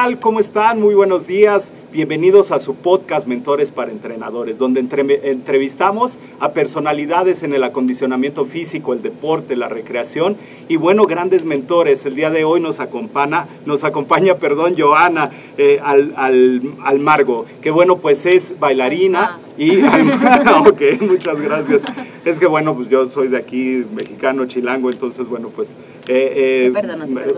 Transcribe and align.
tal? 0.00 0.18
¿Cómo 0.18 0.40
están? 0.40 0.80
Muy 0.80 0.94
buenos 0.94 1.26
días. 1.26 1.74
Bienvenidos 1.92 2.52
a 2.52 2.60
su 2.60 2.74
podcast 2.74 3.26
Mentores 3.26 3.70
para 3.70 3.90
Entrenadores, 3.90 4.56
donde 4.56 4.80
entre- 4.80 5.30
entrevistamos 5.30 6.18
a 6.38 6.52
personalidades 6.52 7.42
en 7.42 7.52
el 7.52 7.62
acondicionamiento 7.64 8.46
físico, 8.46 8.94
el 8.94 9.02
deporte, 9.02 9.56
la 9.56 9.68
recreación 9.68 10.38
y 10.68 10.76
bueno, 10.76 11.04
grandes 11.04 11.44
mentores. 11.44 12.06
El 12.06 12.14
día 12.14 12.30
de 12.30 12.44
hoy 12.44 12.60
nos 12.60 12.80
acompaña, 12.80 13.46
nos 13.66 13.84
acompaña, 13.84 14.36
perdón, 14.36 14.74
Joana 14.78 15.32
eh, 15.58 15.80
al, 15.82 16.14
al, 16.16 16.62
Almargo, 16.82 17.44
que 17.60 17.70
bueno, 17.70 17.98
pues 17.98 18.24
es 18.24 18.58
bailarina 18.58 19.38
y 19.60 19.82
ok, 20.66 21.02
muchas 21.02 21.38
gracias. 21.38 21.84
Es 22.24 22.40
que 22.40 22.46
bueno, 22.46 22.74
pues 22.74 22.88
yo 22.88 23.10
soy 23.10 23.28
de 23.28 23.36
aquí, 23.36 23.84
mexicano, 23.94 24.46
chilango, 24.46 24.90
entonces 24.90 25.28
bueno, 25.28 25.50
pues... 25.54 25.74
eh, 26.08 26.72
eh, 26.72 26.82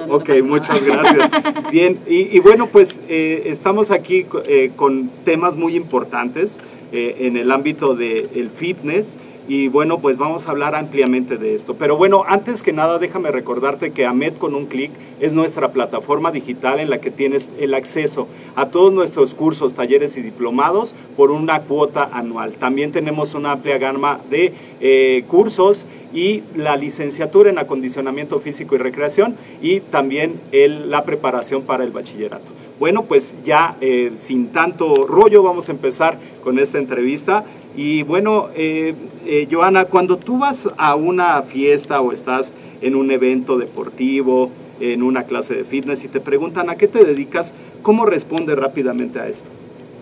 no 0.06 0.15
Ok, 0.15 0.31
muchas 0.44 0.84
gracias. 0.84 1.31
Bien, 1.72 1.99
y, 2.06 2.37
y 2.37 2.38
bueno, 2.38 2.69
pues 2.69 3.00
eh, 3.09 3.43
estamos 3.47 3.91
aquí 3.91 4.25
eh, 4.47 4.71
con 4.77 5.10
temas 5.25 5.56
muy 5.56 5.75
importantes 5.75 6.59
eh, 6.93 7.16
en 7.27 7.37
el 7.37 7.50
ámbito 7.50 7.97
del 7.97 8.50
fitness 8.54 9.19
y 9.48 9.69
bueno, 9.69 9.98
pues 9.98 10.19
vamos 10.19 10.47
a 10.47 10.50
hablar 10.50 10.75
ampliamente 10.75 11.36
de 11.36 11.54
esto. 11.54 11.75
Pero 11.75 11.97
bueno, 11.97 12.25
antes 12.26 12.62
que 12.62 12.72
nada, 12.72 12.98
déjame 12.98 13.30
recordarte 13.30 13.91
que 13.92 14.06
AMED 14.06 14.34
con 14.34 14.54
un 14.54 14.66
clic 14.66 14.92
es 15.20 15.34
nuestra 15.34 15.72
plataforma 15.72 16.30
digital 16.30 16.80
en 16.80 16.91
la 16.91 16.98
que 17.00 17.10
tienes 17.10 17.50
el 17.58 17.75
acceso 17.75 18.28
a 18.56 18.66
todos 18.69 18.92
nuestros 18.92 19.34
cursos, 19.34 19.75
talleres 19.75 20.16
y 20.16 20.22
diplomados 20.22 20.94
por 21.16 21.30
una 21.30 21.60
cuota 21.62 22.08
anual. 22.12 22.54
También 22.54 22.92
tenemos 22.92 23.34
una 23.34 23.53
amplia 23.53 23.78
gama 23.78 24.20
de 24.30 24.53
eh, 24.80 25.25
cursos 25.28 25.86
y 26.14 26.42
la 26.56 26.76
licenciatura 26.76 27.48
en 27.50 27.59
acondicionamiento 27.59 28.38
físico 28.41 28.74
y 28.74 28.78
recreación 28.78 29.34
y 29.62 29.80
también 29.80 30.41
el- 30.53 30.91
la 30.91 31.04
preparación 31.04 31.62
para 31.62 31.84
el 31.84 31.91
bachillerato. 31.91 32.44
Bueno, 32.78 33.04
pues 33.04 33.34
ya 33.44 33.76
eh, 33.80 34.12
sin 34.16 34.48
tanto 34.48 35.06
rollo 35.06 35.42
vamos 35.42 35.69
a 35.69 35.72
empezar 35.72 36.19
con 36.42 36.59
esta 36.59 36.78
entrevista. 36.78 37.44
Y 37.77 38.03
bueno, 38.03 38.49
eh, 38.55 38.94
eh, 39.27 39.49
Joana, 39.50 39.87
cuando 39.87 40.16
tú 40.19 40.38
vas 40.38 40.69
a 40.77 40.94
una 40.94 41.43
fiesta 41.43 42.00
o 42.00 42.12
estás 42.12 42.53
en 42.83 42.94
un 42.94 43.10
evento 43.10 43.56
deportivo, 43.59 44.50
en 44.81 45.03
una 45.03 45.25
clase 45.25 45.55
de 45.55 45.65
fitness 45.65 46.05
y 46.05 46.09
te 46.09 46.21
preguntan 46.21 46.69
a 46.69 46.77
qué 46.77 46.88
te 46.88 47.05
dedicas, 47.05 47.55
¿cómo 47.83 48.05
respondes 48.05 48.56
rápidamente 48.59 49.21
a 49.21 49.28
esto? 49.28 49.49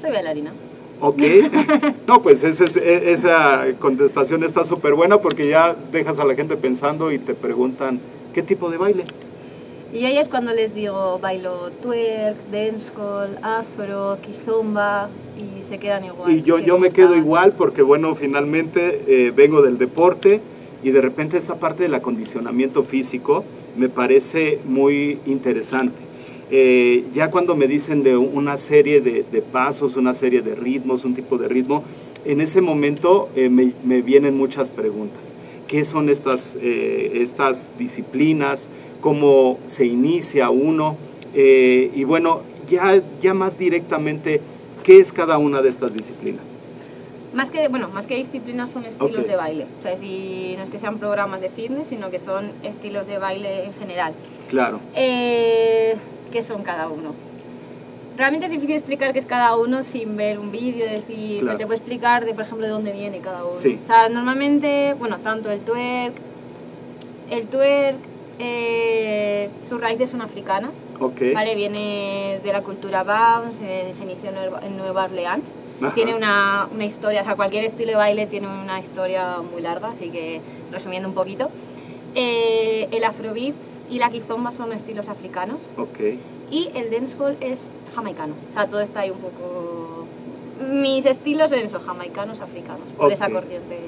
Soy 0.01 0.11
bailarina. 0.11 0.53
Ok. 1.01 1.21
No, 2.07 2.23
pues 2.23 2.43
ese 2.43 2.65
es- 2.65 2.77
e- 2.77 3.13
esa 3.13 3.65
contestación 3.79 4.43
está 4.43 4.65
súper 4.65 4.95
buena 4.95 5.19
porque 5.19 5.49
ya 5.49 5.77
dejas 5.93 6.19
a 6.19 6.25
la 6.25 6.35
gente 6.35 6.57
pensando 6.57 7.13
y 7.13 7.19
te 7.21 7.35
preguntan 7.35 8.01
qué 8.35 8.43
tipo 8.43 8.69
de 8.71 8.79
baile. 8.79 9.05
Y 9.93 10.05
ahí 10.05 10.19
es 10.19 10.28
cuando 10.28 10.53
les 10.53 10.73
digo, 10.73 11.19
bailo 11.19 11.71
twerk, 11.83 12.37
dancehall, 12.53 13.39
afro, 13.43 14.19
kizomba 14.23 15.11
y 15.37 15.65
se 15.65 15.78
quedan 15.78 16.05
igual. 16.05 16.31
Y 16.31 16.43
yo, 16.43 16.59
que 16.59 16.65
yo 16.65 16.78
me 16.78 16.91
quedo 16.91 17.17
igual 17.17 17.55
porque, 17.59 17.83
bueno, 17.83 18.15
finalmente 18.15 19.03
eh, 19.09 19.33
vengo 19.34 19.62
del 19.62 19.78
deporte 19.78 20.41
y 20.84 20.91
de 20.91 21.01
repente 21.01 21.37
esta 21.37 21.56
parte 21.56 21.83
del 21.83 21.95
acondicionamiento 21.95 22.84
físico 22.84 23.45
me 23.77 23.89
parece 23.89 24.61
muy 24.65 25.19
interesante. 25.27 26.03
Eh, 26.53 27.05
ya 27.12 27.31
cuando 27.31 27.57
me 27.57 27.67
dicen 27.67 28.03
de 28.05 28.17
una 28.17 28.59
serie 28.59 29.01
de, 29.01 29.25
de 29.31 29.43
pasos, 29.43 29.97
una 29.97 30.15
serie 30.15 30.41
de 30.43 30.55
ritmos, 30.55 31.05
un 31.05 31.15
tipo 31.15 31.37
de 31.37 31.49
ritmo, 31.49 31.83
en 32.25 32.41
ese 32.41 32.61
momento 32.61 33.28
eh, 33.34 33.49
me, 33.49 33.72
me 33.84 34.03
vienen 34.03 34.37
muchas 34.37 34.71
preguntas. 34.71 35.34
¿Qué 35.71 35.85
son 35.85 36.09
estas, 36.09 36.59
eh, 36.61 37.13
estas 37.23 37.71
disciplinas? 37.79 38.69
¿Cómo 39.01 39.61
se 39.69 39.87
inicia 39.87 40.51
uno? 40.51 40.97
Eh, 41.33 41.93
y 41.95 42.03
bueno, 42.03 42.41
ya, 42.69 43.01
ya 43.23 43.35
más 43.35 43.57
directamente, 43.57 44.41
¿qué 44.83 44.99
es 44.99 45.13
cada 45.13 45.39
una 45.39 45.63
de 45.63 45.69
estas 45.69 45.95
disciplinas? 45.95 46.57
Más 47.35 47.53
que, 47.53 47.69
bueno, 47.69 47.89
más 47.89 48.09
que 48.09 48.17
disciplinas 48.17 48.73
son 48.73 48.85
estilos 48.85 49.29
de 49.29 49.37
baile. 49.37 49.67
O 49.79 49.83
sea, 49.85 49.93
es 49.93 50.01
decir, 50.01 50.59
no 50.59 50.65
es 50.65 50.71
que 50.71 50.81
sean 50.81 50.99
programas 50.99 51.41
de 51.41 51.51
fitness, 51.51 51.87
sino 51.87 52.11
que 52.11 52.19
son 52.19 52.51
estilos 52.65 53.07
de 53.07 53.19
baile 53.19 53.67
en 53.67 53.75
general. 53.75 54.13
Claro, 54.49 54.81
Eh, 54.97 55.95
¿Qué 56.33 56.43
son 56.43 56.65
cada 56.65 56.89
uno? 56.89 57.15
Realmente 58.21 58.45
es 58.49 58.53
difícil 58.53 58.77
explicar 58.77 59.15
qué 59.15 59.19
es 59.19 59.25
cada 59.25 59.57
uno 59.57 59.83
sin 59.83 60.15
ver 60.15 60.39
un 60.39 60.53
vídeo, 60.53 60.85
decir, 60.85 61.41
Claro. 61.41 61.57
que 61.57 61.63
te 61.63 61.67
puedo 61.67 61.79
explicar 61.79 62.27
de, 62.27 62.35
por 62.35 62.43
ejemplo, 62.45 62.67
de 62.67 62.71
dónde 62.71 62.93
viene 62.93 63.21
cada 63.21 63.45
uno. 63.47 63.55
Sí. 63.59 63.81
O 63.83 63.87
sea, 63.87 64.11
normalmente, 64.11 64.95
bueno, 64.99 65.17
tanto 65.21 65.51
el 65.51 65.61
twerk, 65.61 66.13
el 67.31 67.47
twerk, 67.47 67.97
eh, 68.39 69.49
sus 69.67 69.81
raíces 69.81 70.11
son 70.11 70.21
africanas, 70.21 70.72
ok. 71.01 71.19
¿vale? 71.33 71.55
Viene 71.55 72.41
de 72.45 72.53
la 72.53 72.61
cultura 72.61 73.05
bounce, 73.05 73.89
eh, 73.89 73.95
se 73.95 74.03
inició 74.03 74.28
en 74.28 74.77
Nueva- 74.77 75.05
Orleans. 75.05 75.55
Ajá. 75.81 75.95
Tiene 75.95 76.15
una, 76.15 76.69
una 76.75 76.84
historia, 76.84 77.23
o 77.23 77.25
sea, 77.25 77.37
cualquier 77.37 77.65
estilo 77.65 77.93
de 77.93 77.97
baile 77.97 78.27
tiene 78.27 78.49
una 78.49 78.78
historia 78.81 79.39
muy 79.39 79.63
larga, 79.63 79.93
así 79.93 80.11
que 80.11 80.43
resumiendo 80.71 81.09
un 81.09 81.15
poquito. 81.15 81.49
Eh, 82.15 82.87
el 82.91 83.03
afrobeats 83.03 83.84
y 83.89 83.99
la 83.99 84.11
kizomba 84.11 84.51
son 84.51 84.73
estilos 84.73 85.09
africanos 85.09 85.59
Ok, 85.78 86.01
y 86.51 86.71
el 86.75 86.91
dancehall 86.91 87.37
es 87.41 87.71
jamaicano. 87.95 88.35
O 88.51 88.53
sea, 88.53 88.69
todo 88.69 88.81
está 88.81 89.01
ahí 89.01 89.11
un 89.11 89.19
poco... 89.19 90.07
Mis 90.73 91.07
estilos 91.07 91.51
son 91.51 91.61
eso, 91.61 91.81
jamaicanos, 91.81 92.41
africanos, 92.41 92.87
por 92.97 93.07
Ok. 93.07 93.13
esa 93.13 93.31
corriente. 93.31 93.79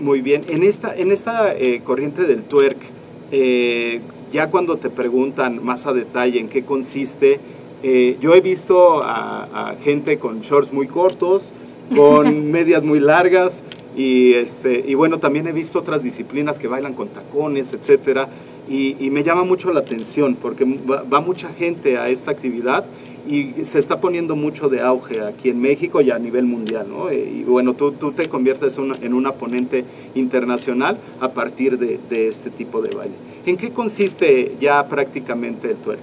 muy 0.00 0.20
bien. 0.20 0.42
En 0.48 0.62
esta, 0.62 0.94
en 0.94 1.12
esta 1.12 1.54
eh, 1.56 1.80
corriente 1.84 2.22
del 2.24 2.42
twerk, 2.44 2.78
eh, 3.30 4.00
ya 4.32 4.48
cuando 4.50 4.76
te 4.78 4.90
preguntan 4.90 5.64
más 5.64 5.86
a 5.86 5.92
detalle 5.92 6.40
en 6.40 6.48
qué 6.48 6.64
consiste, 6.64 7.40
eh, 7.82 8.16
yo 8.20 8.34
he 8.34 8.40
visto 8.40 9.02
a, 9.02 9.70
a 9.70 9.74
gente 9.76 10.18
con 10.18 10.40
shorts 10.40 10.72
muy 10.72 10.86
cortos, 10.88 11.52
con 11.94 12.50
medias 12.50 12.82
muy 12.82 13.00
largas 13.00 13.62
y, 13.96 14.34
este, 14.34 14.84
y 14.86 14.94
bueno, 14.94 15.18
también 15.18 15.46
he 15.46 15.52
visto 15.52 15.78
otras 15.78 16.02
disciplinas 16.02 16.58
que 16.58 16.68
bailan 16.68 16.94
con 16.94 17.08
tacones, 17.08 17.72
etcétera. 17.72 18.28
Y, 18.68 18.96
y 18.98 19.10
me 19.10 19.22
llama 19.22 19.44
mucho 19.44 19.72
la 19.72 19.80
atención 19.80 20.36
porque 20.40 20.64
va, 20.64 21.02
va 21.02 21.20
mucha 21.20 21.48
gente 21.50 21.96
a 21.98 22.08
esta 22.08 22.30
actividad 22.30 22.84
y 23.28 23.64
se 23.64 23.78
está 23.78 24.00
poniendo 24.00 24.36
mucho 24.36 24.68
de 24.70 24.80
auge 24.80 25.20
aquí 25.20 25.50
en 25.50 25.60
México 25.60 26.00
y 26.00 26.10
a 26.10 26.18
nivel 26.18 26.44
mundial, 26.44 26.86
¿no? 26.88 27.10
Eh, 27.10 27.30
Y 27.40 27.42
bueno, 27.44 27.74
tú, 27.74 27.92
tú 27.92 28.12
te 28.12 28.26
conviertes 28.28 28.78
una- 28.78 28.96
en 29.02 29.12
una 29.12 29.32
ponente 29.32 29.84
internacional 30.14 30.96
a 31.20 31.28
partir 31.30 31.78
de, 31.78 31.98
de 32.08 32.28
este 32.28 32.50
tipo 32.50 32.80
de 32.80 32.94
baile. 32.96 33.14
¿En 33.46 33.56
qué 33.56 33.70
consiste 33.70 34.56
ya 34.60 34.86
prácticamente 34.86 35.70
el 35.70 35.76
twerk? 35.76 36.00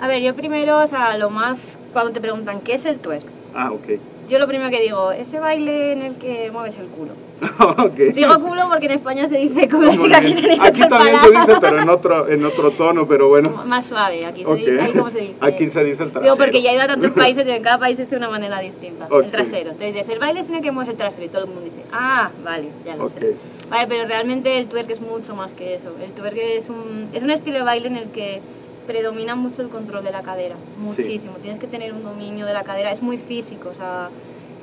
A 0.00 0.08
ver, 0.08 0.20
yo 0.22 0.34
primero, 0.34 0.82
o 0.82 0.86
sea, 0.86 1.16
lo 1.16 1.30
más, 1.30 1.78
cuando 1.92 2.12
te 2.12 2.20
preguntan 2.20 2.60
qué 2.60 2.74
es 2.74 2.84
el 2.84 2.98
twerk, 2.98 3.24
Ah, 3.54 3.70
ok. 3.72 3.98
yo 4.28 4.38
lo 4.38 4.46
primero 4.48 4.70
que 4.70 4.82
digo, 4.82 5.12
ese 5.12 5.38
baile 5.38 5.92
en 5.92 6.02
el 6.02 6.14
que 6.16 6.50
mueves 6.52 6.76
el 6.78 6.86
culo. 6.88 7.12
ok. 7.78 7.94
Digo 8.14 8.40
culo 8.40 8.68
porque 8.68 8.86
en 8.86 8.92
España 8.92 9.28
se 9.28 9.36
dice 9.38 9.68
culo, 9.68 9.90
así 9.90 10.08
que 10.08 10.14
aquí 10.14 10.34
tenéis 10.34 10.60
Aquí 10.62 10.82
otra 10.82 10.98
también 10.98 11.16
se 11.18 11.26
palabra. 11.26 11.40
dice, 11.46 11.60
pero 11.60 11.80
en 11.80 11.88
otro, 11.88 12.28
en 12.28 12.44
otro 12.44 12.70
tono, 12.72 13.06
pero 13.06 13.28
bueno. 13.28 13.50
Más 13.66 13.86
suave, 13.86 14.24
aquí 14.24 14.44
se 14.44 14.54
dice, 14.54 14.80
ahí 14.80 14.92
cómo 14.92 15.10
se 15.10 15.20
dice. 15.20 15.34
Aquí 15.40 15.66
se 15.68 15.84
dice 15.84 16.02
el 16.04 16.10
trasero. 16.10 16.34
Digo, 16.34 16.44
porque 16.44 16.62
ya 16.62 16.70
he 16.70 16.74
ido 16.74 16.82
a 16.82 16.86
tantos 16.86 17.10
países 17.16 17.46
y 17.46 17.50
en 17.50 17.62
cada 17.62 17.78
país 17.78 17.96
se 17.96 18.04
dice 18.04 18.14
de 18.14 18.18
una 18.18 18.30
manera 18.30 18.60
distinta. 18.60 19.06
Ok. 19.10 19.24
El 19.24 19.30
trasero. 19.30 19.70
Entonces 19.70 19.94
dices, 19.94 20.08
el 20.08 20.18
baile 20.18 20.40
es 20.40 20.48
en 20.48 20.56
el 20.56 20.62
que 20.62 20.72
mueves 20.72 20.90
el 20.92 20.96
trasero 20.96 21.24
y 21.24 21.28
todo 21.28 21.42
el 21.42 21.48
mundo 21.48 21.62
dice, 21.62 21.84
ah, 21.92 22.30
vale, 22.44 22.68
ya 22.86 22.96
lo 22.96 23.08
sé. 23.08 23.36
Vale, 23.68 23.86
pero 23.88 24.06
realmente 24.06 24.58
el 24.58 24.66
twerk 24.66 24.90
es 24.90 25.00
mucho 25.00 25.34
más 25.34 25.52
que 25.54 25.74
eso. 25.74 25.94
El 26.02 26.12
twerk 26.12 26.36
es 26.36 26.68
un, 26.68 27.08
es 27.12 27.22
un 27.22 27.30
estilo 27.30 27.58
de 27.58 27.64
baile 27.64 27.88
en 27.88 27.96
el 27.96 28.10
que 28.10 28.40
predomina 28.86 29.34
mucho 29.34 29.62
el 29.62 29.68
control 29.68 30.04
de 30.04 30.10
la 30.10 30.22
cadera. 30.22 30.56
Muchísimo. 30.78 31.34
Tienes 31.40 31.58
que 31.58 31.66
tener 31.66 31.92
un 31.92 32.02
dominio 32.02 32.46
de 32.46 32.52
la 32.52 32.64
cadera. 32.64 32.90
Es 32.90 33.02
muy 33.02 33.16
físico, 33.18 33.70
o 33.70 33.74
sea, 33.74 34.10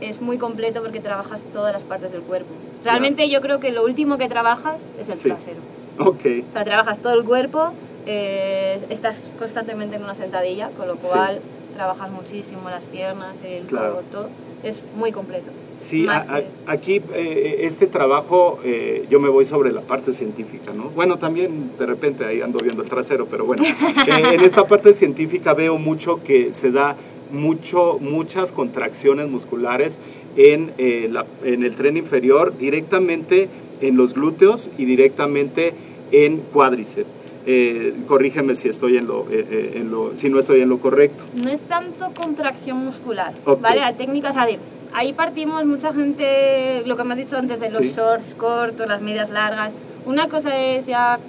es 0.01 0.21
muy 0.21 0.37
completo 0.37 0.81
porque 0.81 0.99
trabajas 0.99 1.43
todas 1.53 1.73
las 1.73 1.83
partes 1.83 2.11
del 2.11 2.21
cuerpo. 2.21 2.49
Realmente 2.83 3.29
yo 3.29 3.41
creo 3.41 3.59
que 3.59 3.71
lo 3.71 3.83
último 3.83 4.17
que 4.17 4.27
trabajas 4.29 4.81
es 4.99 5.09
el 5.09 5.17
Sí. 5.19 5.29
trasero. 5.29 5.57
Ok. 5.99 6.25
O 6.47 6.51
sea, 6.51 6.63
trabajas 6.63 6.99
todo 6.99 7.13
el 7.13 7.25
cuerpo, 7.25 7.71
eh, 8.05 8.79
estás 8.89 9.31
constantemente 9.37 9.97
en 9.97 10.03
una 10.03 10.13
sentadilla, 10.15 10.69
con 10.77 10.87
lo 10.87 10.95
Sí. 10.95 11.01
cual 11.11 11.41
trabajas 11.75 12.09
muchísimo 12.11 12.69
las 12.69 12.85
piernas, 12.85 13.37
el 13.43 13.63
Claro. 13.65 13.93
codo, 13.95 14.03
todo. 14.11 14.29
Es 14.63 14.81
muy 14.95 15.11
completo. 15.11 15.51
Sí, 15.77 16.05
a- 16.09 16.17
a- 16.17 16.41
aquí 16.73 17.01
eh, 17.13 17.59
este 17.61 17.87
trabajo 17.87 18.59
eh, 18.65 19.05
yo 19.09 19.19
me 19.21 19.29
voy 19.29 19.45
sobre 19.45 19.71
la 19.71 19.79
parte 19.81 20.11
científica, 20.11 20.73
¿no? 20.73 20.89
Bueno, 20.89 21.17
también 21.17 21.71
de 21.79 21.85
repente 21.85 22.25
ahí 22.25 22.41
ando 22.41 22.59
viendo 22.59 22.83
el 22.83 22.89
trasero, 22.89 23.27
pero 23.27 23.45
bueno, 23.45 23.63
eh, 24.07 24.33
en 24.35 24.41
esta 24.41 24.67
parte 24.67 24.91
científica 24.91 25.53
veo 25.53 25.77
mucho 25.77 26.21
que 26.21 26.53
se 26.53 26.71
da 26.71 26.97
mucho, 27.31 27.97
muchas 28.01 28.51
contracciones 28.51 29.29
musculares 29.29 29.99
en, 30.39 30.71
eh, 30.77 31.09
la- 31.11 31.25
en 31.43 31.63
el 31.65 31.75
tren 31.75 31.97
inferior, 31.97 32.57
directamente 32.57 33.49
en 33.81 33.97
los 33.97 34.13
glúteos 34.13 34.69
y 34.77 34.85
directamente 34.85 35.73
en 36.13 36.37
cuádriceps. 36.37 37.09
Eh, 37.45 37.93
corrígeme 38.07 38.55
si 38.55 38.69
estoy 38.69 38.95
en 38.97 39.07
lo, 39.07 39.23
eh, 39.31 39.45
eh, 39.49 39.71
en 39.75 39.91
lo, 39.91 40.15
si 40.15 40.29
no 40.29 40.39
estoy 40.39 40.61
en 40.61 40.69
lo 40.69 40.79
correcto. 40.79 41.23
No 41.43 41.49
es 41.49 41.61
tanto 41.61 42.11
contracción 42.13 42.77
muscular, 42.77 43.33
Ok. 43.45 43.59
¿vale? 43.61 43.81
La 43.81 43.93
técnica, 43.97 44.29
o 44.29 44.33
sea, 44.33 44.45
de- 44.45 44.59
ahí 44.93 45.11
partimos 45.13 45.65
mucha 45.65 45.91
gente, 45.93 46.83
lo 46.85 46.95
que 46.95 47.03
me 47.03 47.13
has 47.13 47.17
dicho 47.19 47.35
antes 47.37 47.59
de 47.59 47.69
los 47.69 47.81
Sí. 47.85 47.93
shorts 47.97 48.33
cortos, 48.35 48.87
las 48.87 49.01
medias 49.01 49.29
largas. 49.31 49.73
Una 50.05 50.29
cosa 50.29 50.57
es 50.57 50.85
ya 50.85 51.19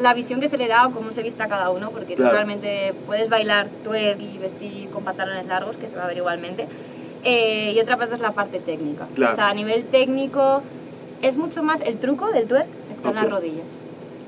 la 0.00 0.14
visión 0.14 0.40
que 0.40 0.48
se 0.48 0.56
le 0.56 0.66
da 0.66 0.86
o 0.86 0.92
cómo 0.92 1.12
se 1.12 1.22
vista 1.22 1.46
cada 1.46 1.68
uno, 1.70 1.90
porque 1.90 2.14
tú 2.16 2.22
Claro. 2.22 2.32
realmente 2.36 2.94
puedes 3.06 3.28
bailar 3.28 3.68
twerk 3.84 4.18
y 4.20 4.38
vestir 4.38 4.88
con 4.90 5.04
pantalones 5.04 5.46
largos, 5.46 5.76
que 5.76 5.88
se 5.88 5.96
va 5.96 6.04
a 6.04 6.06
ver 6.06 6.16
igualmente. 6.16 6.66
Eh, 7.24 7.72
y 7.74 7.80
otra 7.80 7.96
cosa 7.96 8.14
es 8.14 8.20
la 8.20 8.32
parte 8.32 8.60
técnica. 8.60 9.06
Claro. 9.14 9.32
O 9.32 9.36
sea, 9.36 9.48
a 9.48 9.54
nivel 9.54 9.84
técnico 9.84 10.62
es 11.22 11.36
mucho 11.36 11.62
más, 11.62 11.80
el 11.82 11.98
truco 11.98 12.30
del 12.30 12.46
twerk 12.46 12.68
está 12.90 13.10
en 13.10 13.14
las 13.16 13.30
rodillas. 13.30 13.66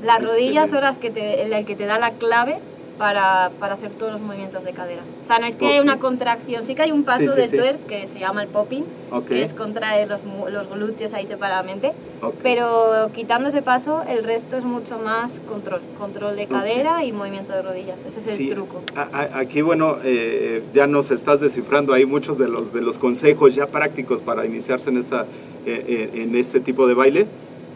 Las 0.02 0.22
rodillas 0.22 0.70
son 0.70 0.80
las 0.80 0.98
que 0.98 1.10
te, 1.10 1.42
el 1.42 1.64
que 1.64 1.76
te 1.76 1.86
da 1.86 1.98
la 1.98 2.10
clave 2.12 2.58
para, 2.98 3.50
para 3.58 3.74
hacer 3.74 3.90
todos 3.92 4.12
los 4.12 4.20
movimientos 4.20 4.64
de 4.64 4.72
cadera. 4.72 5.02
O 5.24 5.26
sea, 5.26 5.38
no 5.38 5.46
es 5.46 5.56
que 5.56 5.66
haya 5.66 5.82
una 5.82 5.98
contracción, 5.98 6.64
sí 6.64 6.74
que 6.74 6.82
hay 6.82 6.90
un 6.92 7.04
paso 7.04 7.20
Sí, 7.22 7.28
sí, 7.30 7.36
del 7.40 7.48
sí. 7.50 7.56
twerk 7.56 7.86
que 7.86 8.06
se 8.06 8.18
llama 8.18 8.42
el 8.42 8.48
popping, 8.48 8.84
Ok. 9.10 9.26
que 9.28 9.42
es 9.42 9.54
contraer 9.54 10.08
los, 10.08 10.20
los 10.52 10.68
glúteos 10.70 11.12
ahí 11.14 11.26
separadamente, 11.26 11.92
Ok. 12.20 12.34
pero 12.42 13.10
quitando 13.14 13.48
ese 13.48 13.62
paso, 13.62 14.02
el 14.08 14.24
resto 14.24 14.56
es 14.56 14.64
mucho 14.64 14.98
más 14.98 15.40
control, 15.48 15.80
control 15.98 16.36
de 16.36 16.46
cadera 16.46 17.04
y 17.04 17.12
movimiento 17.12 17.52
de 17.52 17.62
rodillas. 17.62 17.98
Ese 18.06 18.20
es 18.20 18.38
el 18.38 18.50
truco. 18.50 18.82
a- 18.94 19.38
Aquí, 19.38 19.62
bueno, 19.62 19.96
eh, 20.04 20.62
ya 20.74 20.86
nos 20.86 21.10
estás 21.10 21.40
descifrando 21.40 21.92
ahí 21.94 22.04
muchos 22.06 22.38
de 22.38 22.48
los, 22.48 22.72
de 22.72 22.80
los 22.82 22.98
consejos 22.98 23.54
ya 23.54 23.66
prácticos 23.66 24.22
para 24.22 24.44
iniciarse 24.46 24.90
en, 24.90 24.98
esta, 24.98 25.22
eh, 25.66 26.10
eh, 26.14 26.22
en 26.22 26.36
este 26.36 26.60
tipo 26.60 26.86
de 26.86 26.94
baile. 26.94 27.26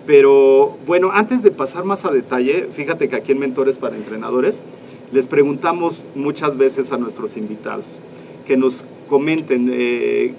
Pero 0.06 0.76
bueno, 0.86 1.10
antes 1.12 1.42
de 1.42 1.50
pasar 1.50 1.82
más 1.84 2.04
a 2.04 2.10
detalle, 2.12 2.68
fíjate 2.70 3.08
que 3.08 3.16
aquí 3.16 3.32
en 3.32 3.40
Mentores 3.40 3.78
para 3.78 3.96
Entrenadores 3.96 4.62
les 5.12 5.26
preguntamos 5.28 6.04
muchas 6.14 6.56
veces 6.56 6.92
a 6.92 6.96
nuestros 6.96 7.36
invitados 7.36 7.84
que 8.46 8.56
nos 8.56 8.84
comenten 9.08 9.70
eh, 9.72 10.34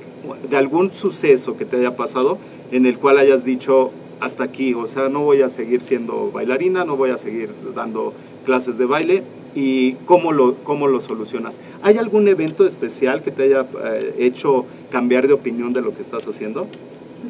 de 0.49 0.57
algún 0.57 0.91
suceso 0.91 1.57
que 1.57 1.65
te 1.65 1.77
haya 1.77 1.95
pasado 1.95 2.37
en 2.71 2.85
el 2.85 2.97
cual 2.97 3.17
hayas 3.17 3.45
dicho 3.45 3.91
hasta 4.19 4.43
aquí, 4.43 4.73
o 4.73 4.87
sea, 4.87 5.09
no 5.09 5.21
voy 5.21 5.41
a 5.41 5.49
seguir 5.49 5.81
siendo 5.81 6.31
bailarina, 6.31 6.85
no 6.85 6.97
voy 6.97 7.11
a 7.11 7.17
seguir 7.17 7.49
dando 7.75 8.13
clases 8.45 8.77
de 8.77 8.85
baile 8.85 9.23
y 9.53 9.93
cómo 10.05 10.31
lo, 10.31 10.55
cómo 10.63 10.87
lo 10.87 11.01
solucionas. 11.01 11.59
¿Hay 11.83 11.97
algún 11.97 12.27
evento 12.27 12.65
especial 12.65 13.21
que 13.21 13.31
te 13.31 13.43
haya 13.43 13.65
eh, 13.85 14.15
hecho 14.19 14.65
cambiar 14.89 15.27
de 15.27 15.33
opinión 15.33 15.71
de 15.73 15.81
lo 15.81 15.95
que 15.95 16.01
estás 16.01 16.25
haciendo? 16.27 16.67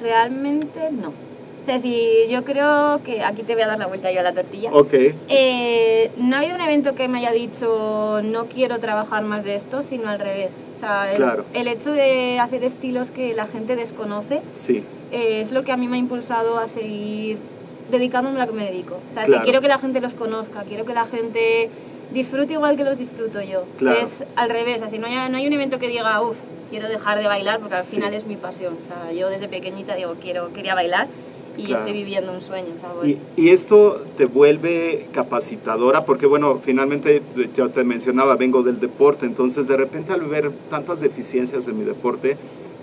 Realmente 0.01 0.91
no. 0.91 1.26
Es 1.67 1.83
decir, 1.83 2.29
yo 2.29 2.45
creo 2.45 3.01
que 3.03 3.21
aquí 3.23 3.43
te 3.43 3.53
voy 3.53 3.63
a 3.63 3.67
dar 3.67 3.77
la 3.77 3.87
vuelta 3.87 4.09
yo 4.09 4.21
a 4.21 4.23
la 4.23 4.31
tortilla. 4.33 4.69
Ok, 4.71 4.93
Eh, 5.27 6.11
no 6.15 6.35
ha 6.35 6.39
habido 6.39 6.55
un 6.55 6.61
evento 6.61 6.95
que 6.95 7.09
me 7.09 7.17
haya 7.19 7.31
dicho 7.33 8.21
no 8.23 8.45
quiero 8.45 8.79
trabajar 8.79 9.23
más 9.25 9.43
de 9.43 9.55
esto, 9.55 9.83
sino 9.83 10.07
al 10.09 10.17
revés. 10.19 10.51
O 10.75 10.79
sea, 10.79 11.11
el, 11.11 11.17
Claro. 11.17 11.43
el 11.53 11.67
hecho 11.67 11.91
de 11.91 12.39
hacer 12.39 12.63
estilos 12.63 13.11
que 13.11 13.33
la 13.33 13.47
gente 13.47 13.75
desconoce 13.75 14.41
sí, 14.53 14.81
eh, 15.11 15.41
es 15.41 15.51
lo 15.51 15.63
que 15.63 15.73
a 15.73 15.77
mí 15.77 15.89
me 15.89 15.97
ha 15.97 15.99
impulsado 15.99 16.57
a 16.57 16.69
seguir 16.69 17.37
dedicándome 17.91 18.39
a 18.41 18.45
lo 18.45 18.51
que 18.53 18.57
me 18.57 18.65
dedico. 18.65 18.99
O 19.11 19.13
sea, 19.13 19.25
Claro. 19.25 19.43
quiero 19.43 19.59
que 19.59 19.67
la 19.67 19.77
gente 19.79 19.99
los 19.99 20.13
conozca, 20.13 20.63
quiero 20.63 20.85
que 20.85 20.93
la 20.93 21.05
gente 21.05 21.69
disfrute 22.13 22.53
igual 22.53 22.77
que 22.77 22.85
los 22.85 22.97
disfruto 22.97 23.41
yo. 23.41 23.65
Claro. 23.77 23.99
Es 23.99 24.23
al 24.37 24.49
revés, 24.49 24.79
decir, 24.79 25.01
no 25.01 25.07
hay, 25.07 25.29
no 25.29 25.35
hay 25.37 25.45
un 25.45 25.51
evento 25.53 25.79
que 25.79 25.89
diga, 25.89 26.21
uff, 26.21 26.37
quiero 26.69 26.87
dejar 26.87 27.19
de 27.19 27.27
bailar 27.27 27.59
porque 27.59 27.75
al 27.75 27.83
Sí. 27.83 27.97
final 27.97 28.13
es 28.13 28.25
mi 28.25 28.37
pasión. 28.37 28.77
O 28.81 28.87
sea, 28.87 29.11
yo 29.11 29.29
desde 29.29 29.49
pequeñita 29.49 29.95
digo, 29.95 30.15
quiero, 30.21 30.53
quería 30.53 30.73
bailar 30.75 31.07
y 31.57 31.65
Claro. 31.65 31.83
estoy 31.85 31.97
viviendo 31.97 32.31
un 32.33 32.41
sueño. 32.41 32.67
Y, 33.03 33.17
y 33.35 33.49
esto 33.49 34.03
te 34.17 34.25
vuelve 34.25 35.07
capacitadora, 35.11 36.05
porque 36.05 36.25
bueno, 36.25 36.59
finalmente 36.63 37.21
yo 37.55 37.69
te 37.69 37.83
mencionaba, 37.83 38.35
vengo 38.35 38.63
del 38.63 38.79
deporte, 38.79 39.25
entonces 39.25 39.67
de 39.67 39.75
repente 39.77 40.11
al 40.13 40.21
ver 40.21 40.51
tantas 40.69 41.01
deficiencias 41.01 41.67
en 41.67 41.79
mi 41.79 41.85
deporte, 41.85 42.37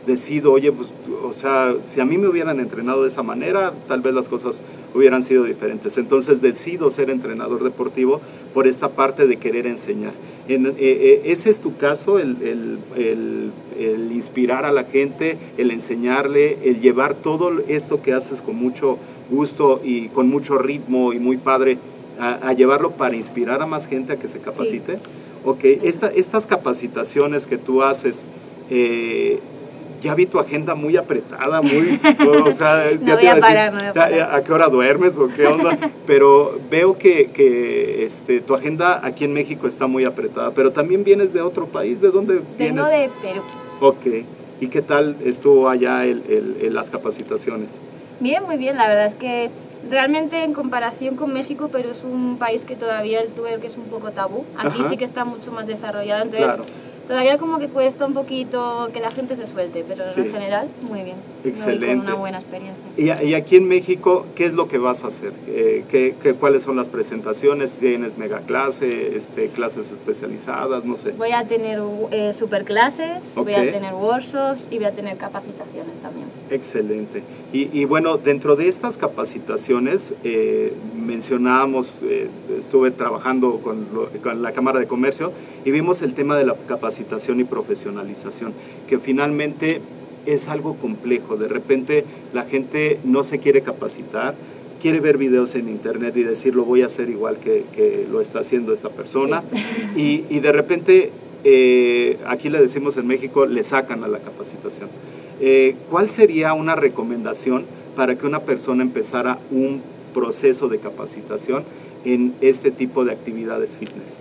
decido, 0.07 0.53
oye, 0.53 0.71
pues, 0.73 0.89
o 1.25 1.33
sea, 1.33 1.75
si 1.83 2.01
a 2.01 2.05
mí 2.05 2.19
me 2.19 2.29
hubieran 2.29 2.61
entrenado 2.61 3.03
de 3.03 3.09
esa 3.09 3.23
manera, 3.23 3.73
tal 3.89 4.01
vez 4.01 4.13
las 4.15 4.29
cosas 4.29 4.63
hubieran 4.95 5.23
sido 5.23 5.45
diferentes. 5.45 5.97
Entonces 5.99 6.41
decido 6.43 6.91
ser 6.91 7.11
entrenador 7.11 7.65
deportivo 7.65 8.21
por 8.53 8.67
esta 8.67 8.91
parte 8.91 9.27
de 9.27 9.37
querer 9.39 9.67
enseñar. 9.67 10.13
En, 10.47 10.67
eh, 10.67 10.75
eh, 10.79 11.23
¿Ese 11.25 11.49
es 11.51 11.61
tu 11.61 11.77
caso, 11.77 12.19
el, 12.19 12.37
el- 12.43 12.79
el- 12.97 13.51
el 13.79 14.13
inspirar 14.13 14.65
a 14.67 14.73
la 14.73 14.85
gente, 14.85 15.39
el 15.57 15.71
enseñarle, 15.71 16.59
el 16.65 16.81
llevar 16.81 17.15
todo 17.15 17.51
esto 17.69 18.03
que 18.03 18.13
haces 18.13 18.43
con 18.43 18.57
mucho 18.57 18.99
gusto 19.31 19.81
y 19.83 20.09
con 20.09 20.29
mucho 20.29 20.59
ritmo 20.59 21.13
y 21.15 21.19
muy 21.19 21.39
padre, 21.39 21.79
a, 22.21 22.35
a 22.49 22.53
llevarlo 22.53 22.93
para 22.93 23.17
inspirar 23.17 23.63
a 23.63 23.67
más 23.67 23.87
gente 23.87 24.13
a 24.13 24.17
que 24.17 24.29
se 24.29 24.39
capacite? 24.39 24.99
Ok, 25.47 25.65
esta, 25.83 26.09
estas 26.09 26.47
capacitaciones 26.47 27.47
que 27.47 27.59
tú 27.59 27.83
haces, 27.83 28.27
eh, 28.71 29.41
ya 30.05 30.15
vi 30.15 30.27
tu 30.27 30.39
agenda 30.39 30.75
muy 30.75 30.97
apretada, 30.97 31.61
muy, 31.63 31.99
o 32.47 32.53
sea, 32.53 32.85
No 33.01 33.07
ya 33.07 33.15
voy 33.15 33.23
te 33.23 33.29
a 33.29 33.35
decir, 33.35 33.41
parar, 33.41 33.73
no 33.73 33.79
voy 33.79 33.87
a 33.89 33.93
"Ya- 33.95 34.01
parar". 34.27 34.35
¿a 34.35 34.45
qué 34.45 34.53
hora 34.53 34.69
duermes 34.69 35.19
o 35.19 35.29
qué 35.29 35.47
onda? 35.47 35.77
Pero 36.07 36.59
veo 36.71 36.97
que, 36.99 37.31
que, 37.31 38.05
este, 38.05 38.41
tu 38.41 38.55
agenda 38.55 39.01
aquí 39.03 39.25
en 39.25 39.33
México 39.33 39.67
está 39.67 39.87
muy 39.87 40.05
apretada, 40.05 40.51
pero 40.53 40.71
también 40.73 41.03
vienes 41.05 41.33
de 41.33 41.41
otro 41.41 41.67
país, 41.67 42.01
¿de 42.01 42.11
dónde 42.11 42.35
Vengo 42.59 42.85
vienes? 42.85 42.91
de 42.91 43.11
Perú. 43.23 43.43
Ok, 43.81 44.07
¿y 44.61 44.67
qué 44.69 44.83
tal 44.83 45.17
estuvo 45.25 45.69
allá 45.69 46.05
el, 46.05 46.23
el- 46.29 46.57
el- 46.67 46.75
las 46.75 46.91
capacitaciones? 46.91 47.71
Bien, 48.21 48.43
muy 48.45 48.57
bien. 48.57 48.77
La 48.77 48.87
verdad 48.87 49.07
es 49.07 49.15
que 49.17 49.51
realmente 49.91 50.45
en 50.45 50.53
comparación 50.53 51.17
con 51.17 51.33
México, 51.33 51.69
pero 51.73 51.91
es 51.91 52.05
un 52.05 52.37
país 52.39 52.65
que 52.65 52.77
todavía 52.77 53.21
el 53.21 53.29
twerk 53.29 53.65
es 53.65 53.77
un 53.77 53.85
poco 53.85 54.11
tabú. 54.13 54.45
Aquí 54.57 54.81
Ajá. 54.81 54.89
sí 54.91 54.97
que 54.97 55.05
está 55.05 55.25
mucho 55.25 55.51
más 55.51 55.67
desarrollado. 55.67 56.23
Entonces, 56.23 56.47
Claro. 56.47 56.65
Todavía 57.07 57.37
como 57.39 57.59
que 57.59 57.69
cuesta 57.69 58.07
un 58.07 58.15
poquito 58.15 58.89
que 58.93 59.01
la 59.01 59.11
gente 59.11 59.37
se 59.37 59.47
suelte, 59.47 59.85
pero 59.87 60.05
Sí. 60.09 60.21
en 60.21 60.33
general 60.33 60.69
muy 60.89 61.03
bien. 61.03 61.17
Excelente. 61.45 61.89
con 61.89 62.01
una 62.01 62.15
buena 62.15 62.39
experiencia. 62.39 62.83
Y, 62.97 63.27
y 63.29 63.35
aquí 63.35 63.57
en 63.57 63.69
México, 63.69 64.25
¿qué 64.35 64.47
es 64.47 64.55
lo 64.55 64.67
que 64.67 64.79
vas 64.79 65.05
a 65.05 65.09
hacer? 65.09 65.35
Eh, 65.47 65.85
¿qué, 65.91 66.15
qué- 66.23 66.33
cuáles 66.33 66.63
son 66.63 66.77
las 66.77 66.89
presentaciones? 66.89 67.75
¿Tienes 67.75 68.17
mega 68.17 68.39
clase, 68.41 69.15
este, 69.15 69.49
clases 69.49 69.91
especializadas? 69.91 70.87
No 70.87 70.97
sé. 70.97 71.11
Voy 71.11 71.33
a 71.33 71.47
tener 71.47 71.83
eh, 72.13 72.33
superclases, 72.33 73.35
voy 73.35 73.53
a 73.53 73.71
tener 73.71 73.93
workshops 73.93 74.69
y 74.71 74.77
voy 74.77 74.87
a 74.87 74.93
tener 74.93 75.19
capacitaciones 75.19 75.99
también. 76.01 76.29
Excelente. 76.51 77.23
Y, 77.53 77.69
y 77.79 77.85
bueno, 77.85 78.17
dentro 78.17 78.57
de 78.57 78.69
estas 78.69 78.97
capacitaciones, 78.97 80.15
eh, 80.25 80.73
mencionábamos, 80.97 81.93
eh, 82.03 82.29
estuve 82.59 82.91
trabajando 82.91 83.59
con, 83.59 83.87
lo- 83.93 84.09
con 84.23 84.41
la 84.43 84.53
Cámara 84.53 84.79
de 84.81 84.87
Comercio 84.87 85.33
y 85.67 85.71
vimos 85.71 86.01
el 86.01 86.15
tema 86.15 86.39
de 86.39 86.45
la 86.47 86.55
capacitación 86.55 86.94
y 87.41 87.45
profesionalización, 87.45 88.53
que 88.89 88.99
finalmente 88.99 89.81
es 90.27 90.49
algo 90.49 90.77
complejo. 90.77 91.37
De 91.37 91.49
repente 91.49 92.05
la 92.33 92.45
gente 92.45 92.99
no 93.05 93.25
se 93.25 93.39
quiere 93.39 93.63
capacitar, 93.63 94.35
quiere 94.81 95.01
ver 95.01 95.17
videos 95.17 95.55
en 95.55 95.69
internet 95.69 96.17
y 96.17 96.23
decir 96.23 96.55
lo 96.55 96.65
voy 96.65 96.83
a 96.83 96.87
hacer 96.87 97.09
igual 97.09 97.39
que, 97.39 97.65
que 97.75 98.07
lo 98.11 98.21
está 98.21 98.41
haciendo 98.41 98.73
esta 98.73 98.91
persona. 98.91 99.43
Y, 99.97 100.25
y 100.29 100.41
de 100.41 100.53
repente, 100.53 101.11
eh, 101.45 102.19
aquí 102.27 102.49
le 102.49 102.61
decimos 102.61 102.97
en 102.97 103.07
México, 103.07 103.47
le 103.47 103.65
sacan 103.65 104.05
a 104.05 104.09
la 104.09 104.19
capacitación. 104.19 104.89
Eh, 105.41 105.75
¿Cuál 105.91 106.11
sería 106.11 106.55
una 106.55 106.75
recomendación 106.75 107.65
para 107.97 108.17
que 108.17 108.27
una 108.27 108.41
persona 108.41 108.83
empezara 108.83 109.39
un 109.51 109.83
proceso 110.13 110.69
de 110.69 110.79
capacitación 110.79 111.65
en 112.05 112.35
este 112.41 112.71
tipo 112.71 113.05
de 113.05 113.13
actividades 113.13 113.77
fitness? 113.79 114.21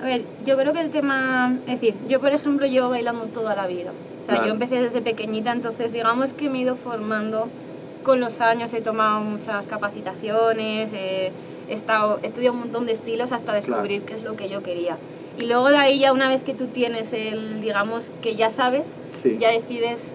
A 0.00 0.04
ver, 0.04 0.22
yo 0.44 0.56
creo 0.56 0.72
que 0.72 0.80
el 0.80 0.90
tema, 0.90 1.56
es 1.66 1.80
decir, 1.80 1.94
yo 2.08 2.20
por 2.20 2.32
ejemplo 2.32 2.66
llevo 2.66 2.90
bailando 2.90 3.24
toda 3.26 3.54
la 3.54 3.66
vida. 3.66 3.90
O 4.22 4.26
sea, 4.26 4.34
Claro. 4.36 4.46
yo 4.48 4.52
empecé 4.54 4.80
desde 4.80 5.00
pequeñita, 5.02 5.52
entonces 5.52 5.92
digamos 5.92 6.32
que 6.32 6.50
me 6.50 6.58
he 6.58 6.62
ido 6.62 6.76
formando 6.76 7.48
con 8.02 8.20
los 8.20 8.40
años, 8.40 8.72
he 8.72 8.80
tomado 8.82 9.20
muchas 9.20 9.66
capacitaciones, 9.66 10.92
he, 10.92 11.32
he 11.68 11.72
estado, 11.72 12.20
he 12.22 12.26
estudiado 12.26 12.54
un 12.54 12.60
montón 12.60 12.86
de 12.86 12.92
estilos 12.92 13.32
hasta 13.32 13.52
descubrir 13.52 14.02
qué 14.02 14.14
es 14.14 14.22
lo 14.22 14.36
que 14.36 14.48
yo 14.48 14.62
quería. 14.62 14.96
Y 15.38 15.46
luego 15.46 15.68
de 15.68 15.76
ahí 15.76 15.98
ya 15.98 16.12
una 16.12 16.28
vez 16.28 16.42
que 16.42 16.54
tú 16.54 16.66
tienes 16.68 17.12
el, 17.12 17.60
digamos, 17.60 18.10
que 18.22 18.36
ya 18.36 18.52
sabes, 18.52 18.88
Sí. 19.12 19.36
ya 19.40 19.50
decides, 19.50 20.14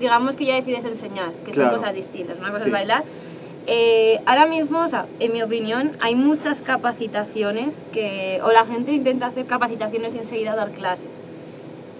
digamos 0.00 0.36
que 0.36 0.44
ya 0.44 0.54
decides 0.54 0.84
enseñar, 0.84 1.32
que 1.44 1.52
Claro. 1.52 1.70
son 1.72 1.78
cosas 1.80 1.94
distintas. 1.94 2.38
Una 2.38 2.48
cosa 2.50 2.64
Sí. 2.64 2.68
es 2.68 2.72
bailar. 2.72 3.04
Eh, 3.66 4.20
ahora 4.26 4.46
mismo, 4.46 4.80
o 4.80 4.88
sea, 4.88 5.06
en 5.20 5.32
mi 5.32 5.42
opinión, 5.42 5.92
hay 6.00 6.14
muchas 6.14 6.62
capacitaciones 6.62 7.80
que, 7.92 8.40
o 8.44 8.50
la 8.50 8.64
gente 8.66 8.92
intenta 8.92 9.26
hacer 9.26 9.46
capacitaciones 9.46 10.14
y 10.14 10.18
enseguida 10.18 10.56
dar 10.56 10.70
clase. 10.72 11.06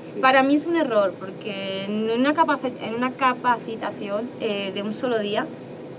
Sí. 0.04 0.20
Para 0.20 0.42
mí 0.42 0.56
es 0.56 0.66
un 0.66 0.76
error, 0.76 1.14
porque 1.18 1.84
en 1.84 2.10
una, 2.18 2.34
capaci- 2.34 2.72
en 2.82 2.94
una 2.94 3.12
capacitación 3.12 4.28
eh, 4.40 4.72
de 4.74 4.82
un 4.82 4.92
solo 4.92 5.18
día 5.20 5.46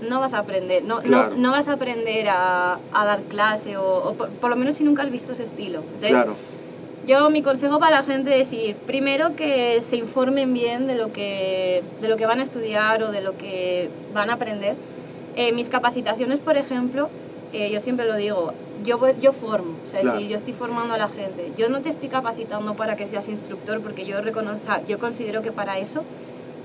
no 0.06 0.20
vas 0.20 0.34
a 0.34 0.40
aprender, 0.40 0.84
no, 0.84 0.96
no- 0.96 1.02
Claro. 1.02 1.34
no, 1.36 1.50
vas 1.50 1.68
a 1.68 1.72
aprender 1.74 2.28
a, 2.28 2.78
a 2.92 3.04
dar 3.06 3.22
clase, 3.22 3.76
o, 3.78 3.84
o 4.10 4.14
por, 4.14 4.28
por 4.30 4.50
lo 4.50 4.56
menos 4.56 4.76
si 4.76 4.84
nunca 4.84 5.02
has 5.02 5.10
visto 5.10 5.32
ese 5.32 5.44
estilo. 5.44 5.80
Entonces, 5.80 6.10
Claro, 6.10 6.34
yo 7.06 7.30
mi 7.30 7.42
consejo 7.42 7.78
para 7.78 7.96
la 7.98 8.02
gente 8.02 8.32
es 8.40 8.50
decir, 8.50 8.76
primero 8.86 9.34
que 9.36 9.80
se 9.82 9.96
informen 9.96 10.52
bien 10.52 10.86
de 10.86 10.94
lo 10.94 11.12
que, 11.12 11.82
de 12.02 12.08
lo 12.08 12.16
que 12.18 12.26
van 12.26 12.40
a 12.40 12.42
estudiar 12.42 13.02
o 13.02 13.10
de 13.12 13.20
lo 13.22 13.36
que 13.38 13.88
van 14.12 14.28
a 14.30 14.34
aprender. 14.34 14.74
Eh, 15.36 15.52
mis 15.52 15.68
capacitaciones, 15.68 16.38
por 16.38 16.56
ejemplo, 16.56 17.08
eh, 17.52 17.70
yo 17.72 17.80
siempre 17.80 18.06
lo 18.06 18.16
digo, 18.16 18.52
yo, 18.84 19.00
yo 19.20 19.32
formo, 19.32 19.74
o 19.86 19.90
sea, 19.90 20.00
Claro. 20.00 20.16
decir, 20.16 20.30
yo 20.30 20.36
estoy 20.36 20.52
formando 20.54 20.94
a 20.94 20.98
la 20.98 21.08
gente. 21.08 21.52
Yo 21.56 21.68
no 21.68 21.80
te 21.80 21.88
estoy 21.88 22.08
capacitando 22.08 22.74
para 22.74 22.96
que 22.96 23.06
seas 23.06 23.28
instructor 23.28 23.80
porque 23.80 24.04
yo, 24.06 24.20
reconozco, 24.20 24.72
yo 24.88 24.98
considero 24.98 25.42
que 25.42 25.52
para 25.52 25.78
eso 25.78 26.02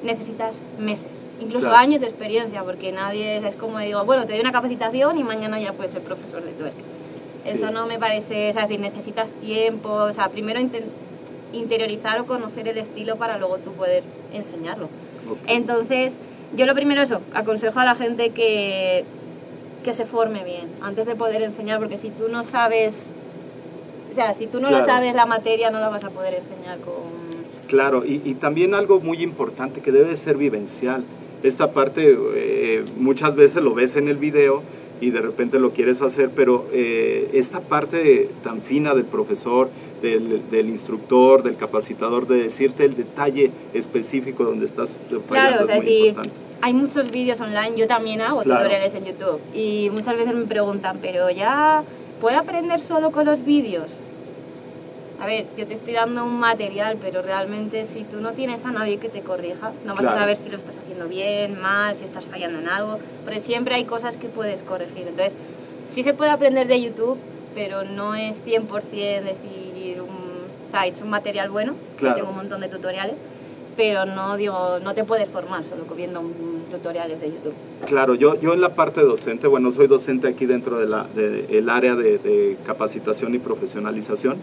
necesitas 0.04 0.64
meses, 0.80 1.28
incluso 1.42 1.66
Claro. 1.68 1.78
años 1.78 2.02
de 2.02 2.08
experiencia, 2.08 2.64
porque 2.64 2.92
nadie 2.92 3.46
es 3.46 3.56
como 3.56 3.80
digo, 3.80 4.06
bueno, 4.06 4.26
te 4.26 4.34
doy 4.34 4.42
una 4.42 4.52
capacitación 4.52 5.18
y 5.18 5.24
mañana 5.24 5.60
ya 5.60 5.74
puedes 5.74 5.92
ser 5.92 6.02
profesor 6.02 6.42
de. 6.44 6.52
Sí. 6.52 7.50
Eso 7.50 7.72
no 7.72 7.86
me 7.88 7.98
parece, 8.00 8.50
o 8.50 8.54
sea, 8.54 8.64
es 8.64 8.70
decir, 8.70 8.80
necesitas 8.80 9.32
tiempo, 9.32 9.90
o 9.90 10.14
sea, 10.14 10.30
primero 10.30 10.60
interiorizar 11.54 12.20
o 12.20 12.26
conocer 12.26 12.68
el 12.68 12.78
estilo 12.78 13.16
para 13.16 13.38
luego 13.38 13.58
tú 13.58 13.72
poder 13.72 14.04
enseñarlo. 14.34 14.90
Entonces, 15.48 16.18
yo 16.56 16.66
lo 16.66 16.74
primero 16.76 17.02
eso, 17.02 17.22
aconsejo 17.34 17.80
a 17.80 17.86
la 17.86 17.96
gente 17.96 18.32
que, 18.32 19.06
que 19.84 19.94
se 19.94 20.06
forme 20.06 20.44
bien 20.44 20.68
antes 20.82 21.06
de 21.06 21.16
poder 21.16 21.42
enseñar, 21.42 21.80
porque 21.80 21.98
si 21.98 22.10
tú 22.10 22.30
no 22.30 22.44
sabes, 22.44 23.14
o 24.12 24.16
sea, 24.16 24.34
si 24.34 24.48
tú 24.48 24.60
no 24.60 24.70
lo 24.72 24.84
sabes 24.84 25.14
la 25.16 25.26
materia, 25.26 25.72
no 25.72 25.80
la 25.80 25.90
vas 25.90 26.04
a 26.04 26.10
poder 26.10 26.34
enseñar 26.34 26.80
con... 26.80 26.94
Claro, 27.68 28.04
y, 28.04 28.22
y 28.26 28.34
también 28.34 28.74
algo 28.74 29.00
muy 29.00 29.22
importante 29.22 29.82
que 29.82 29.92
debe 29.92 30.10
de 30.10 30.18
ser 30.18 30.38
vivencial. 30.38 31.04
Esta 31.44 31.72
parte 31.72 32.18
eh, 32.36 32.84
muchas 32.98 33.36
veces 33.36 33.64
lo 33.64 33.74
ves 33.74 33.96
en 33.96 34.08
el 34.08 34.18
video 34.18 34.64
y 35.02 35.12
de 35.12 35.22
repente 35.22 35.60
lo 35.60 35.72
quieres 35.72 36.02
hacer, 36.02 36.30
pero 36.36 36.66
eh, 36.74 37.30
esta 37.34 37.60
parte 37.62 38.30
tan 38.44 38.62
fina 38.62 38.94
del 38.94 39.06
profesor, 39.06 39.70
del, 40.02 40.50
del 40.50 40.70
instructor, 40.70 41.44
del 41.44 41.56
capacitador, 41.56 42.28
de 42.28 42.44
decirte 42.44 42.86
el 42.86 42.96
detalle 42.96 43.52
específico 43.74 44.44
donde 44.46 44.66
estás 44.66 44.96
fallando 45.10 45.26
Claro, 45.28 45.64
o 45.64 45.66
sea, 45.66 45.76
es 45.76 45.80
es 45.80 45.86
muy 45.86 45.94
decir, 45.94 46.08
importante. 46.10 46.38
hay 46.62 46.74
muchos 46.74 47.12
vídeos 47.12 47.40
online, 47.42 47.74
yo 47.76 47.88
también 47.88 48.22
hago 48.22 48.42
Claro. 48.42 48.60
tutoriales 48.62 48.94
en 48.96 49.06
YouTube 49.06 49.40
y 49.54 49.90
muchas 49.92 50.16
veces 50.16 50.36
me 50.36 50.46
preguntan, 50.46 51.00
pero 51.02 51.30
ya, 51.30 51.84
¿puedo 52.22 52.38
aprender 52.38 52.80
solo 52.82 53.12
con 53.12 53.26
los 53.26 53.44
vídeos? 53.46 53.88
A 55.22 55.26
ver, 55.26 55.48
yo 55.58 55.68
te 55.68 55.74
estoy 55.74 55.94
dando 55.94 56.24
un 56.24 56.40
material, 56.40 56.98
pero 57.02 57.22
realmente 57.22 57.84
si 57.84 58.04
tú 58.04 58.22
no 58.22 58.32
tienes 58.32 58.64
a 58.66 58.72
nadie 58.72 58.98
que 58.98 59.10
te 59.10 59.22
corrija, 59.22 59.72
no 59.86 59.94
vas 59.94 60.02
Claro. 60.02 60.16
a 60.18 60.20
saber 60.22 60.38
si 60.38 60.50
lo 60.50 60.56
estás 60.58 60.78
haciendo 60.78 61.08
bien, 61.10 61.60
mal, 61.62 61.96
si 61.96 62.06
estás 62.06 62.26
fallando 62.26 62.60
en 62.60 62.70
algo, 62.70 63.00
porque 63.26 63.42
siempre 63.42 63.76
hay 63.76 63.84
cosas 63.84 64.16
que 64.16 64.28
puedes 64.30 64.64
corregir. 64.64 65.08
Entonces, 65.10 65.36
sí 65.90 66.04
se 66.04 66.14
puede 66.14 66.32
aprender 66.32 66.68
de 66.68 66.82
YouTube, 66.82 67.18
pero 67.54 67.84
no 67.84 68.16
es 68.16 68.38
100% 68.46 69.26
decir, 69.26 70.00
un, 70.02 70.08
o 70.08 70.72
sea, 70.72 70.88
es 70.88 71.02
un 71.02 71.10
material 71.10 71.50
bueno, 71.50 71.74
Claro. 71.98 72.16
tengo 72.16 72.30
un 72.30 72.36
montón 72.38 72.62
de 72.62 72.70
tutoriales, 72.70 73.16
pero 73.76 74.06
no 74.06 74.38
digo, 74.38 74.80
no 74.82 74.94
te 74.94 75.04
puedes 75.04 75.28
formar 75.28 75.64
solo 75.66 75.84
viendo 75.98 76.22
un- 76.22 76.60
tutoriales 76.72 77.20
de 77.20 77.28
YouTube. 77.32 77.54
Claro, 77.88 78.14
yo, 78.16 78.40
yo 78.40 78.54
en 78.54 78.62
la 78.62 78.70
parte 78.76 79.02
docente, 79.02 79.48
bueno, 79.48 79.72
soy 79.72 79.88
docente 79.88 80.28
aquí 80.28 80.46
dentro 80.46 80.78
del 80.80 80.92
de 81.16 81.58
el 81.58 81.68
área 81.68 81.96
de, 81.96 82.20
de 82.20 82.58
capacitación 82.66 83.34
y 83.36 83.40
profesionalización. 83.40 84.38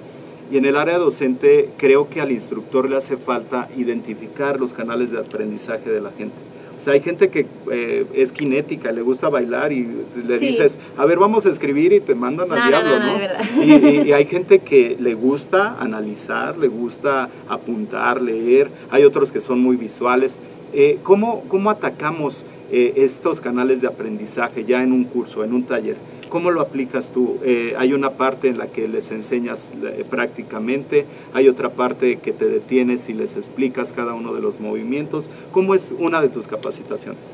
Y 0.50 0.59
en 0.59 0.65
el 0.65 0.76
área 0.76 0.99
docente 0.99 1.71
creo 1.76 2.09
que 2.09 2.21
al 2.21 2.31
instructor 2.31 2.88
le 2.88 2.97
hace 2.97 3.17
falta 3.17 3.69
identificar 3.76 4.61
los 4.61 4.73
canales 4.75 5.11
de 5.11 5.19
aprendizaje 5.19 5.91
de 5.91 6.00
la 6.00 6.11
gente. 6.11 6.37
O 6.79 6.81
sea, 6.81 6.93
hay 6.93 7.00
gente 7.00 7.31
que 7.31 7.47
eh, 7.73 8.05
es 8.15 8.33
cinética, 8.35 8.93
le 8.93 9.00
gusta 9.00 9.29
bailar 9.31 9.73
y 9.73 9.88
le 10.25 10.38
Sí. 10.38 10.49
dices, 10.49 10.79
a 10.99 11.07
ver, 11.07 11.19
vamos 11.19 11.47
a 11.47 11.49
escribir 11.50 11.93
y 11.95 12.00
te 12.00 12.15
mandan 12.15 12.53
al 12.53 12.59
No, 12.59 12.65
no, 12.65 12.69
diablo, 12.69 12.99
no, 12.99 13.07
¿no? 13.07 13.19
no. 13.57 13.65
Y, 13.65 13.73
y- 14.05 14.09
y 14.09 14.12
hay 14.12 14.26
gente 14.26 14.59
que 14.59 14.97
le 15.00 15.15
gusta 15.15 15.76
analizar, 15.81 16.59
le 16.59 16.69
gusta 16.69 17.31
apuntar, 17.49 18.21
leer, 18.21 18.71
hay 18.91 19.05
otros 19.05 19.33
que 19.33 19.41
son 19.41 19.59
muy 19.61 19.76
visuales. 19.76 20.38
Eh, 20.75 20.99
¿cómo, 21.03 21.45
¿Cómo 21.49 21.71
atacamos 21.71 22.45
eh, 22.71 22.93
estos 22.97 23.41
canales 23.41 23.81
de 23.81 23.87
aprendizaje 23.88 24.65
ya 24.65 24.83
en 24.83 24.93
un 24.93 25.05
curso, 25.05 25.43
en 25.45 25.55
un 25.55 25.62
taller? 25.62 25.97
¿Cómo 26.37 26.50
lo 26.50 26.61
aplicas 26.61 27.09
tú? 27.09 27.38
Eh, 27.43 27.75
hay 27.78 27.95
una 27.95 28.11
parte 28.11 28.49
en 28.49 28.59
la 28.59 28.66
que 28.66 28.87
les 28.88 29.11
enseñas 29.11 29.71
eh, 29.83 30.05
prácticamente, 30.11 31.07
hay 31.33 31.49
otra 31.49 31.71
parte 31.71 32.19
que 32.19 32.31
te 32.31 32.45
detienes 32.45 33.09
y 33.09 33.14
les 33.14 33.37
explicas 33.37 33.95
cada 33.95 34.12
uno 34.12 34.35
de 34.35 34.43
los 34.43 34.61
movimientos. 34.61 35.31
¿Cómo 35.50 35.75
es 35.75 35.95
una 35.99 36.21
de 36.21 36.28
tus 36.28 36.47
capacitaciones? 36.47 37.33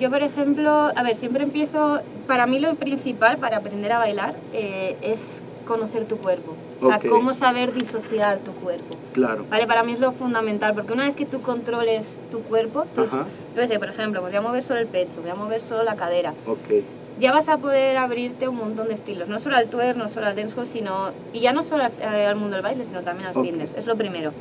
Yo, 0.00 0.08
por 0.08 0.22
ejemplo, 0.22 0.70
a 0.70 1.02
ver, 1.02 1.16
siempre 1.16 1.42
empiezo, 1.44 2.00
para 2.26 2.46
mí 2.46 2.60
lo 2.60 2.76
principal 2.76 3.36
para 3.36 3.58
aprender 3.58 3.92
a 3.92 3.98
bailar 3.98 4.34
eh, 4.54 4.96
es 5.02 5.42
conocer 5.66 6.06
tu 6.06 6.16
cuerpo. 6.16 6.54
O 6.80 6.86
sea, 6.86 6.96
Ok. 6.96 7.08
cómo 7.10 7.34
saber 7.34 7.74
disociar 7.74 8.38
tu 8.38 8.52
cuerpo. 8.52 8.96
Claro. 9.12 9.44
Vale, 9.50 9.66
para 9.66 9.84
mí 9.84 9.92
es 9.92 10.00
lo 10.00 10.12
fundamental, 10.12 10.72
porque 10.72 10.94
una 10.94 11.04
vez 11.04 11.14
que 11.14 11.26
tú 11.26 11.42
controles 11.42 12.18
tu 12.30 12.40
cuerpo, 12.40 12.86
tú, 12.94 13.02
Ajá. 13.02 13.26
yo 13.54 13.66
sé, 13.66 13.78
por 13.78 13.90
ejemplo, 13.90 14.22
pues 14.22 14.32
voy 14.32 14.38
a 14.38 14.40
mover 14.40 14.62
solo 14.62 14.80
el 14.80 14.86
pecho, 14.86 15.20
voy 15.20 15.30
a 15.30 15.34
mover 15.34 15.60
solo 15.60 15.82
la 15.82 15.94
cadera, 15.96 16.32
Ok. 16.46 16.82
Ya 17.20 17.32
vas 17.32 17.48
a 17.48 17.58
poder 17.58 17.96
abrirte 17.98 18.48
un 18.48 18.56
montón 18.56 18.88
de 18.88 18.94
estilos, 18.94 19.28
no 19.28 19.38
solo 19.38 19.56
al 19.56 19.66
twerk, 19.68 19.96
no 19.96 20.08
solo 20.08 20.26
al 20.26 20.34
dancehall, 20.34 20.66
sino, 20.66 21.10
y 21.32 21.40
ya 21.40 21.52
no 21.52 21.62
solo 21.62 21.84
al, 21.84 21.92
eh, 22.00 22.26
al 22.26 22.36
mundo 22.36 22.56
del 22.56 22.62
baile, 22.62 22.84
sino 22.84 23.02
también 23.02 23.28
al 23.28 23.36
Ok. 23.36 23.44
fitness, 23.44 23.74
es 23.76 23.86
lo 23.86 23.96
primero. 23.96 24.32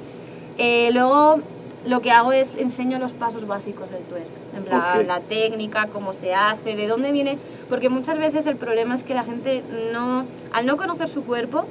Eh, 0.57 0.89
luego, 0.93 1.39
lo 1.85 2.01
que 2.01 2.11
hago 2.11 2.31
es 2.31 2.55
enseño 2.55 2.97
los 2.99 3.11
pasos 3.13 3.45
básicos 3.47 3.89
del 3.91 4.01
twerk, 4.03 4.25
en 4.57 4.63
plan, 4.63 4.99
Ok. 5.01 5.07
la 5.07 5.19
técnica, 5.21 5.87
cómo 5.91 6.13
se 6.13 6.33
hace, 6.33 6.75
de 6.75 6.87
dónde 6.87 7.11
viene, 7.11 7.37
porque 7.69 7.89
muchas 7.89 8.17
veces 8.17 8.45
el 8.45 8.55
problema 8.55 8.95
es 8.95 9.03
que 9.03 9.13
la 9.13 9.23
gente 9.23 9.61
no, 9.93 10.25
al 10.53 10.65
no 10.65 10.77
conocer 10.77 11.09
su 11.09 11.23
cuerpo, 11.23 11.65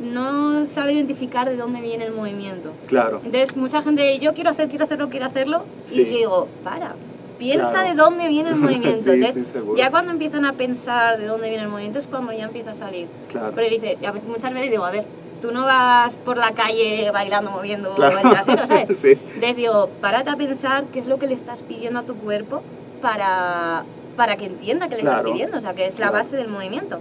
no 0.00 0.66
sabe 0.66 0.92
identificar 0.92 1.48
de 1.48 1.56
dónde 1.56 1.80
viene 1.80 2.04
el 2.04 2.12
movimiento. 2.12 2.70
Claro. 2.86 3.20
Entonces, 3.24 3.56
mucha 3.56 3.82
gente, 3.82 4.18
yo 4.20 4.32
quiero 4.32 4.50
hacer, 4.50 4.68
quiero 4.68 4.84
hacerlo, 4.84 5.08
quiero 5.08 5.26
hacerlo, 5.26 5.64
Sí. 5.84 6.02
y 6.02 6.04
digo, 6.04 6.46
para, 6.62 6.94
piensa 7.38 7.70
Claro. 7.70 7.88
de 7.88 7.94
dónde 7.94 8.28
viene 8.28 8.50
el 8.50 8.56
movimiento. 8.64 9.02
Sí, 9.04 9.10
Entonces, 9.10 9.46
sí, 9.52 9.60
ya 9.76 9.90
cuando 9.90 10.12
empiezan 10.12 10.44
a 10.44 10.52
pensar 10.54 11.18
de 11.18 11.26
dónde 11.26 11.48
viene 11.48 11.64
el 11.64 11.68
movimiento 11.70 11.98
es 11.98 12.06
cuando 12.06 12.32
ya 12.32 12.44
empieza 12.44 12.72
a 12.72 12.74
salir. 12.74 13.06
Claro. 13.30 13.52
Pero 13.54 13.68
dice, 13.70 13.98
a 14.06 14.10
veces, 14.12 14.28
muchas 14.28 14.52
veces 14.52 14.70
digo, 14.70 14.84
a 14.84 14.90
ver, 14.90 15.04
tú 15.40 15.52
no 15.52 15.64
vas 15.64 16.16
por 16.16 16.36
la 16.36 16.52
calle 16.52 17.10
bailando, 17.12 17.50
moviendo 17.50 17.94
Claro. 17.94 18.18
el 18.18 18.30
trasero, 18.30 18.66
¿sabes? 18.66 18.88
Sí. 19.00 19.10
Entonces 19.12 19.56
digo, 19.56 19.88
párate 20.00 20.30
a 20.30 20.36
pensar 20.36 20.84
qué 20.92 20.98
es 20.98 21.06
lo 21.06 21.18
que 21.18 21.26
le 21.28 21.34
estás 21.34 21.62
pidiendo 21.62 22.00
a 22.00 22.02
tu 22.02 22.16
cuerpo 22.16 22.62
para, 23.00 23.84
para 24.16 24.36
que 24.36 24.46
entienda 24.46 24.88
que 24.88 24.96
le 24.96 25.02
estás 25.02 25.22
pidiendo, 25.22 25.58
o 25.58 25.60
sea, 25.60 25.74
que 25.74 25.86
es 25.86 25.98
la 25.98 26.10
base 26.10 26.36
del 26.36 26.48
movimiento. 26.48 26.98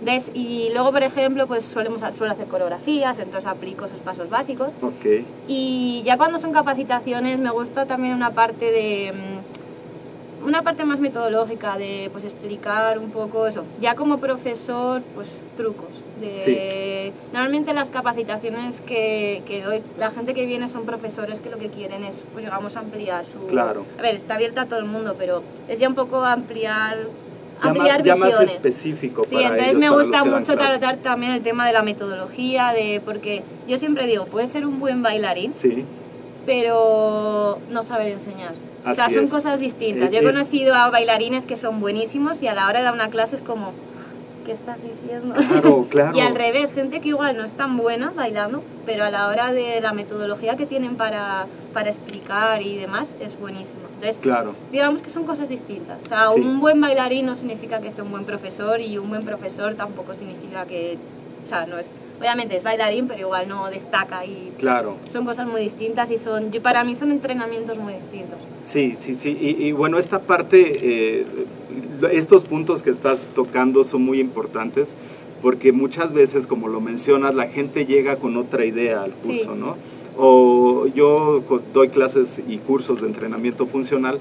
Entonces, 0.00 0.32
y 0.34 0.70
luego, 0.72 0.90
por 0.90 1.02
ejemplo, 1.04 1.46
pues 1.46 1.64
solemos, 1.64 2.02
suelo 2.16 2.32
hacer 2.32 2.46
coreografías, 2.48 3.18
entonces 3.20 3.48
aplico 3.48 3.84
esos 3.84 4.00
pasos 4.00 4.28
básicos. 4.30 4.68
Ok, 4.82 5.24
Y 5.46 6.02
ya 6.04 6.16
cuando 6.16 6.38
son 6.40 6.52
capacitaciones 6.52 7.38
me 7.38 7.50
gusta 7.50 7.86
también 7.86 8.14
una 8.14 8.30
parte 8.30 8.70
de 8.72 9.12
mm, 9.12 9.41
una 10.44 10.62
parte 10.62 10.84
más 10.84 10.98
metodológica 10.98 11.76
de 11.76 12.08
pues 12.12 12.24
explicar 12.24 12.98
un 12.98 13.10
poco 13.10 13.46
eso. 13.46 13.64
Ya 13.80 13.94
como 13.94 14.18
profesor, 14.18 15.02
pues 15.14 15.46
trucos. 15.56 15.88
De, 16.20 17.12
Normalmente 17.32 17.72
las 17.72 17.90
capacitaciones 17.90 18.80
que, 18.80 19.42
que 19.46 19.62
doy, 19.62 19.82
la 19.98 20.10
gente 20.10 20.34
que 20.34 20.46
viene 20.46 20.68
son 20.68 20.84
profesores 20.84 21.40
que 21.40 21.50
lo 21.50 21.58
que 21.58 21.68
quieren 21.68 22.04
es, 22.04 22.22
pues 22.32 22.44
digamos, 22.44 22.76
ampliar 22.76 23.26
su... 23.26 23.46
Claro. 23.48 23.84
A 23.98 24.02
ver, 24.02 24.14
está 24.14 24.36
abierta 24.36 24.62
a 24.62 24.66
todo 24.66 24.78
el 24.78 24.84
mundo, 24.84 25.16
pero 25.18 25.42
es 25.66 25.80
ya 25.80 25.88
un 25.88 25.96
poco 25.96 26.24
ampliar, 26.24 26.96
ya, 27.60 27.68
ampliar 27.68 27.98
más, 27.98 28.06
ya 28.06 28.14
más 28.16 28.28
visiones. 28.28 28.52
específico 28.52 29.24
Sí, 29.24 29.34
para 29.34 29.48
entonces 29.48 29.68
ellos, 29.68 29.80
me 29.80 29.90
gusta 29.90 30.24
mucho 30.24 30.56
tratar 30.56 30.98
también 30.98 31.32
el 31.32 31.42
tema 31.42 31.66
de 31.66 31.72
la 31.72 31.82
metodología, 31.82 32.72
de 32.72 33.02
porque 33.04 33.42
yo 33.66 33.78
siempre 33.78 34.06
digo, 34.06 34.26
puedes 34.26 34.50
ser 34.50 34.64
un 34.64 34.78
buen 34.78 35.02
bailarín, 35.02 35.54
Sí, 35.54 35.84
pero 36.46 37.58
no 37.70 37.82
saber 37.82 38.08
enseñar. 38.08 38.52
O 38.84 38.94
sea, 38.94 39.06
Así 39.06 39.14
son 39.14 39.24
es. 39.24 39.30
cosas 39.30 39.60
distintas. 39.60 40.08
Eh, 40.08 40.12
Yo 40.12 40.20
he 40.20 40.24
es- 40.28 40.32
conocido 40.36 40.74
a 40.74 40.90
bailarines 40.90 41.46
que 41.46 41.56
son 41.56 41.80
buenísimos 41.80 42.42
y 42.42 42.48
a 42.48 42.54
la 42.54 42.66
hora 42.68 42.78
de 42.80 42.84
dar 42.84 42.94
una 42.94 43.08
clase 43.10 43.36
es 43.36 43.42
como, 43.42 43.72
¿qué 44.44 44.52
estás 44.52 44.78
diciendo? 44.82 45.34
claro, 45.34 45.86
claro. 45.90 46.16
y 46.16 46.20
al 46.20 46.34
revés, 46.34 46.72
gente 46.72 47.00
que 47.00 47.08
igual 47.10 47.36
no 47.36 47.44
es 47.44 47.54
tan 47.54 47.76
buena 47.76 48.10
bailando, 48.14 48.62
pero 48.84 49.04
a 49.04 49.10
la 49.10 49.28
hora 49.28 49.52
de 49.52 49.80
la 49.80 49.92
metodología 49.92 50.56
que 50.56 50.66
tienen 50.66 50.96
para, 50.96 51.46
para 51.72 51.90
explicar 51.90 52.60
y 52.62 52.76
demás 52.76 53.12
es 53.20 53.38
buenísima. 53.38 53.82
Entonces, 53.94 54.18
Claro, 54.18 54.54
digamos 54.72 55.00
que 55.00 55.10
son 55.10 55.24
cosas 55.24 55.48
distintas. 55.48 55.98
O 56.04 56.08
sea, 56.08 56.26
Sí. 56.34 56.40
un 56.40 56.58
buen 56.60 56.80
bailarín 56.80 57.26
no 57.26 57.36
significa 57.36 57.80
que 57.80 57.92
sea 57.92 58.02
un 58.02 58.10
buen 58.10 58.24
profesor 58.24 58.80
y 58.80 58.98
un 58.98 59.08
buen 59.10 59.24
profesor 59.24 59.74
tampoco 59.74 60.12
significa 60.14 60.66
que, 60.66 60.98
o 61.44 61.48
sea, 61.48 61.66
no 61.66 61.78
es, 61.78 61.86
obviamente 62.22 62.56
es 62.56 62.62
bailarín, 62.62 63.08
pero 63.08 63.20
igual 63.20 63.48
no 63.48 63.68
destaca 63.68 64.24
y 64.24 64.52
claro. 64.56 64.94
son 65.12 65.24
cosas 65.24 65.48
muy 65.48 65.60
distintas 65.60 66.08
y 66.12 66.18
son, 66.18 66.52
yo, 66.52 66.62
para 66.62 66.84
mí 66.84 66.94
son 66.94 67.10
entrenamientos 67.10 67.78
muy 67.78 67.94
distintos. 67.94 68.38
Sí, 68.64 68.94
sí, 68.96 69.16
sí. 69.16 69.36
Y, 69.40 69.64
y 69.66 69.72
bueno, 69.72 69.98
esta 69.98 70.20
parte, 70.20 70.72
eh, 70.80 71.26
estos 72.12 72.44
puntos 72.44 72.84
que 72.84 72.90
estás 72.90 73.28
tocando 73.34 73.84
son 73.84 74.02
muy 74.02 74.20
importantes 74.20 74.94
porque 75.42 75.72
muchas 75.72 76.12
veces, 76.12 76.46
como 76.46 76.68
lo 76.68 76.80
mencionas, 76.80 77.34
la 77.34 77.48
gente 77.48 77.86
llega 77.86 78.14
con 78.16 78.36
otra 78.36 78.64
idea 78.64 79.02
al 79.02 79.10
curso, 79.10 79.54
Sí. 79.54 79.58
¿no? 79.58 79.76
O 80.16 80.86
yo 80.94 81.42
doy 81.74 81.88
clases 81.88 82.40
y 82.46 82.58
cursos 82.58 83.00
de 83.00 83.08
entrenamiento 83.08 83.66
funcional 83.66 84.20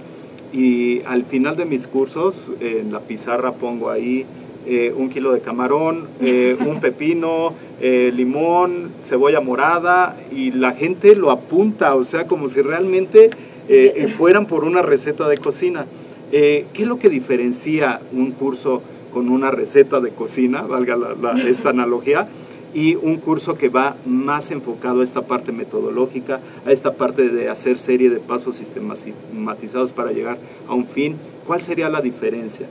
y 0.52 1.04
al 1.04 1.24
final 1.26 1.56
de 1.56 1.66
mis 1.66 1.86
cursos 1.86 2.50
en 2.62 2.92
la 2.92 3.02
pizarra 3.02 3.52
pongo 3.52 3.92
ahí 3.92 4.26
eh, 4.66 4.94
un 4.96 5.10
kilo 5.10 5.32
de 5.34 5.42
camarón, 5.42 6.08
eh, 6.22 6.56
un 6.66 6.80
pepino, 6.80 7.54
eh, 7.82 8.12
limón, 8.16 8.92
cebolla 9.00 9.42
morada 9.42 10.18
y 10.32 10.52
la 10.52 10.72
gente 10.74 11.16
lo 11.16 11.32
apunta, 11.32 11.96
o 11.96 12.04
sea, 12.04 12.28
como 12.28 12.48
si 12.48 12.62
realmente 12.62 13.30
fueran 14.18 14.46
por 14.48 14.64
una 14.66 14.82
receta 14.82 15.28
de 15.30 15.38
cocina. 15.38 15.86
¿Qué 16.32 16.66
es 16.74 16.88
lo 16.88 17.00
que 17.00 17.10
diferencia 17.10 18.02
un 18.12 18.32
curso 18.32 18.82
con 19.14 19.30
una 19.30 19.50
receta 19.52 20.00
de 20.02 20.12
cocina, 20.12 20.62
valga 20.62 20.96
la- 20.96 21.16
la- 21.16 21.42
esta 21.50 21.70
analogía, 21.70 22.28
y 22.74 22.96
un 22.96 23.18
curso 23.18 23.58
que 23.58 23.68
va 23.68 23.96
más 24.06 24.50
enfocado 24.52 25.02
a 25.02 25.04
esta 25.04 25.22
parte 25.24 25.52
metodológica, 25.52 26.40
a 26.66 26.72
esta 26.72 26.94
parte 26.94 27.28
de 27.30 27.50
hacer 27.50 27.78
serie 27.80 28.10
de 28.10 28.20
pasos 28.20 28.56
sistematizados 28.56 29.92
para 29.92 30.12
llegar 30.12 30.38
a 30.68 30.74
un 30.74 30.86
fin? 30.88 31.16
¿Cuál 31.46 31.62
sería 31.62 31.90
la 31.90 32.02
diferencia? 32.02 32.68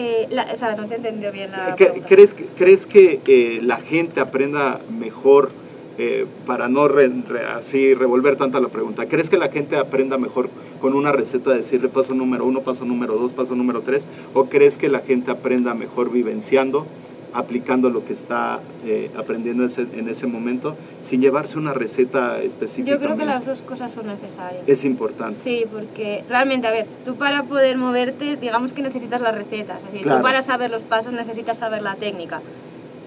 Eh, 0.00 0.28
la- 0.30 0.46
o 0.52 0.56
sea, 0.56 0.76
no 0.76 0.86
te 0.86 0.94
he 0.94 0.96
entendido 0.98 1.32
bien 1.32 1.50
la 1.50 1.74
¿Qué- 1.74 1.86
pregunta. 1.86 2.08
¿Crees, 2.08 2.32
que- 2.34 2.44
¿Crees 2.56 2.86
que 2.86 3.20
eh, 3.26 3.58
la 3.64 3.78
gente 3.78 4.20
aprenda 4.20 4.80
mejor, 4.96 5.50
eh, 5.98 6.24
para 6.46 6.68
no 6.68 6.86
re- 6.86 7.10
re- 7.28 7.44
así 7.46 7.94
revolver 7.94 8.36
tanta 8.36 8.60
la 8.60 8.68
pregunta, 8.68 9.06
¿crees 9.06 9.28
que 9.28 9.36
la 9.38 9.48
gente 9.48 9.74
aprenda 9.76 10.16
mejor 10.16 10.50
con 10.80 10.94
una 10.94 11.10
receta 11.10 11.50
de 11.50 11.56
decirle 11.56 11.88
paso 11.88 12.14
número 12.14 12.44
uno, 12.46 12.60
paso 12.60 12.84
número 12.84 13.16
dos, 13.16 13.32
paso 13.32 13.56
número 13.56 13.80
tres? 13.80 14.06
¿O 14.34 14.44
crees 14.44 14.78
que 14.78 14.88
la 14.88 15.00
gente 15.00 15.32
aprenda 15.32 15.74
mejor 15.74 16.12
vivenciando, 16.12 16.86
aplicando 17.32 17.90
lo 17.90 18.04
que 18.04 18.12
está 18.12 18.60
eh, 18.86 19.10
aprendiendo 19.16 19.64
ese- 19.64 19.86
en 19.94 20.08
ese 20.08 20.26
momento, 20.26 20.76
sin 21.02 21.20
llevarse 21.20 21.58
una 21.58 21.72
receta 21.74 22.40
específica? 22.40 22.90
Yo 22.96 23.00
creo 23.00 23.16
que 23.16 23.24
las 23.24 23.44
dos 23.44 23.62
cosas 23.62 23.92
son 23.92 24.06
necesarias. 24.06 24.62
Es 24.66 24.84
importante. 24.84 25.36
Sí, 25.36 25.64
porque 25.72 26.24
realmente, 26.28 26.66
a 26.66 26.70
ver, 26.70 26.86
tú 27.04 27.16
para 27.16 27.42
poder 27.44 27.76
moverte, 27.76 28.36
digamos 28.36 28.72
que 28.72 28.82
necesitas 28.82 29.20
las 29.20 29.34
recetas. 29.34 29.78
Es 29.78 29.84
decir, 29.86 30.02
Claro. 30.02 30.18
tú 30.18 30.22
para 30.22 30.42
saber 30.42 30.70
los 30.70 30.82
pasos 30.82 31.12
necesitas 31.12 31.58
saber 31.58 31.82
la 31.82 31.96
técnica. 31.96 32.40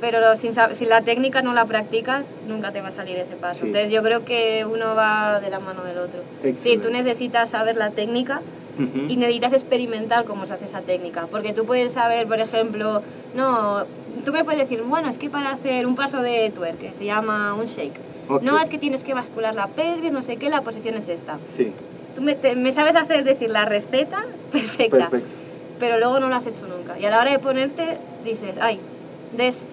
Pero 0.01 0.35
sin, 0.35 0.51
si 0.73 0.85
la 0.85 1.01
técnica 1.03 1.43
no 1.43 1.53
la 1.53 1.65
practicas, 1.65 2.25
nunca 2.47 2.71
te 2.71 2.81
va 2.81 2.87
a 2.87 2.91
salir 2.91 3.17
ese 3.17 3.35
paso. 3.35 3.61
Sí. 3.61 3.67
Entonces 3.67 3.91
yo 3.91 4.01
creo 4.01 4.25
que 4.25 4.65
uno 4.65 4.95
va 4.95 5.39
de 5.39 5.49
la 5.51 5.59
mano 5.59 5.83
del 5.83 5.99
otro. 5.99 6.21
Sí, 6.57 6.79
tú 6.81 6.89
necesitas 6.89 7.51
saber 7.51 7.75
la 7.77 7.91
técnica 7.91 8.41
Ujú. 8.77 9.05
y 9.09 9.17
necesitas 9.17 9.53
experimentar 9.53 10.25
cómo 10.25 10.45
se 10.45 10.53
hace 10.53 10.65
esa 10.65 10.81
técnica. 10.81 11.27
Porque 11.29 11.53
tú 11.53 11.65
puedes 11.65 11.93
saber, 11.93 12.27
por 12.27 12.39
ejemplo, 12.39 13.01
no, 13.35 13.83
tú 14.25 14.31
me 14.31 14.43
puedes 14.43 14.59
decir, 14.61 14.81
bueno, 14.83 15.09
es 15.09 15.17
que 15.17 15.29
para 15.29 15.51
hacer 15.51 15.85
un 15.85 15.95
paso 15.95 16.21
de 16.21 16.49
twerk, 16.51 16.77
que 16.79 16.93
se 16.93 17.05
llama 17.05 17.53
un 17.53 17.65
shake, 17.65 17.99
Ok. 18.29 18.41
no 18.43 18.59
es 18.59 18.69
que 18.69 18.77
tienes 18.77 19.03
que 19.03 19.13
bascular 19.13 19.53
la 19.55 19.67
pelvis, 19.67 20.11
no 20.11 20.23
sé 20.23 20.37
qué, 20.37 20.49
la 20.49 20.61
posición 20.61 20.95
es 20.95 21.07
esta. 21.09 21.37
Sí, 21.47 21.71
Tú 22.15 22.21
me, 22.21 22.35
te- 22.35 22.55
me 22.55 22.71
sabes 22.73 22.95
hacer 22.95 23.23
decir 23.23 23.49
la 23.49 23.65
receta 23.65 24.25
perfecta, 24.51 25.09
perfecto. 25.09 25.27
pero 25.79 25.97
luego 25.97 26.19
no 26.19 26.29
la 26.29 26.37
has 26.37 26.45
hecho 26.47 26.65
nunca. 26.67 26.99
Y 26.99 27.05
a 27.05 27.09
la 27.09 27.19
hora 27.21 27.31
de 27.31 27.39
ponerte, 27.39 27.97
dices, 28.25 28.55
ay, 28.61 28.79
entonces 29.31 29.65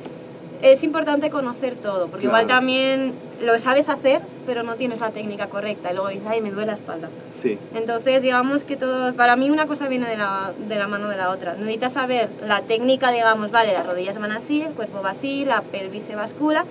es 0.63 0.83
importante 0.83 1.31
conocer 1.31 1.77
todo, 1.77 2.09
porque 2.09 2.27
igual 2.27 2.47
Claro. 2.47 2.59
también 2.61 3.13
lo 3.45 3.59
sabes 3.61 3.89
hacer, 3.89 4.21
pero 4.49 4.63
no 4.63 4.77
tienes 4.77 4.99
la 5.01 5.11
técnica 5.11 5.49
correcta. 5.49 5.91
Y 5.91 5.95
luego 5.95 6.09
dices, 6.09 6.27
ay, 6.27 6.41
me 6.41 6.51
duele 6.51 6.69
la 6.69 6.73
espalda. 6.73 7.11
Sí, 7.39 7.59
Entonces, 7.75 8.23
digamos 8.23 8.65
que 8.65 8.77
todo, 8.79 9.13
para 9.13 9.37
mí 9.37 9.51
una 9.51 9.67
cosa 9.67 9.89
viene 9.89 10.09
de 10.09 10.17
la, 10.17 10.53
de 10.67 10.75
la 10.77 10.89
mano 10.89 11.11
de 11.11 11.19
la 11.19 11.29
otra. 11.31 11.53
Necesitas 11.55 11.93
saber 11.93 12.31
la 12.47 12.63
técnica, 12.63 13.13
digamos, 13.13 13.51
vale, 13.51 13.75
las 13.75 13.87
rodillas 13.87 14.19
van 14.19 14.33
así, 14.33 14.63
el 14.63 14.73
cuerpo 14.73 15.03
va 15.05 15.11
así, 15.11 15.45
la 15.45 15.61
pelvis 15.61 16.05
se 16.05 16.17
bascula, 16.17 16.65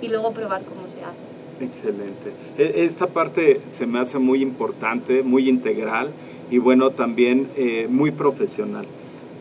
y 0.00 0.06
luego 0.06 0.30
probar 0.30 0.62
cómo 0.62 0.82
se 0.88 0.98
hace. 1.02 1.64
Excelente. 1.64 2.32
E- 2.58 2.84
Esta 2.84 3.08
parte 3.08 3.60
se 3.66 3.86
me 3.86 3.98
hace 3.98 4.18
muy 4.20 4.40
importante, 4.40 5.24
muy 5.24 5.48
integral 5.48 6.10
y 6.48 6.58
bueno, 6.58 6.90
también 6.90 7.48
eh, 7.56 7.88
muy 7.90 8.12
profesional. 8.12 8.86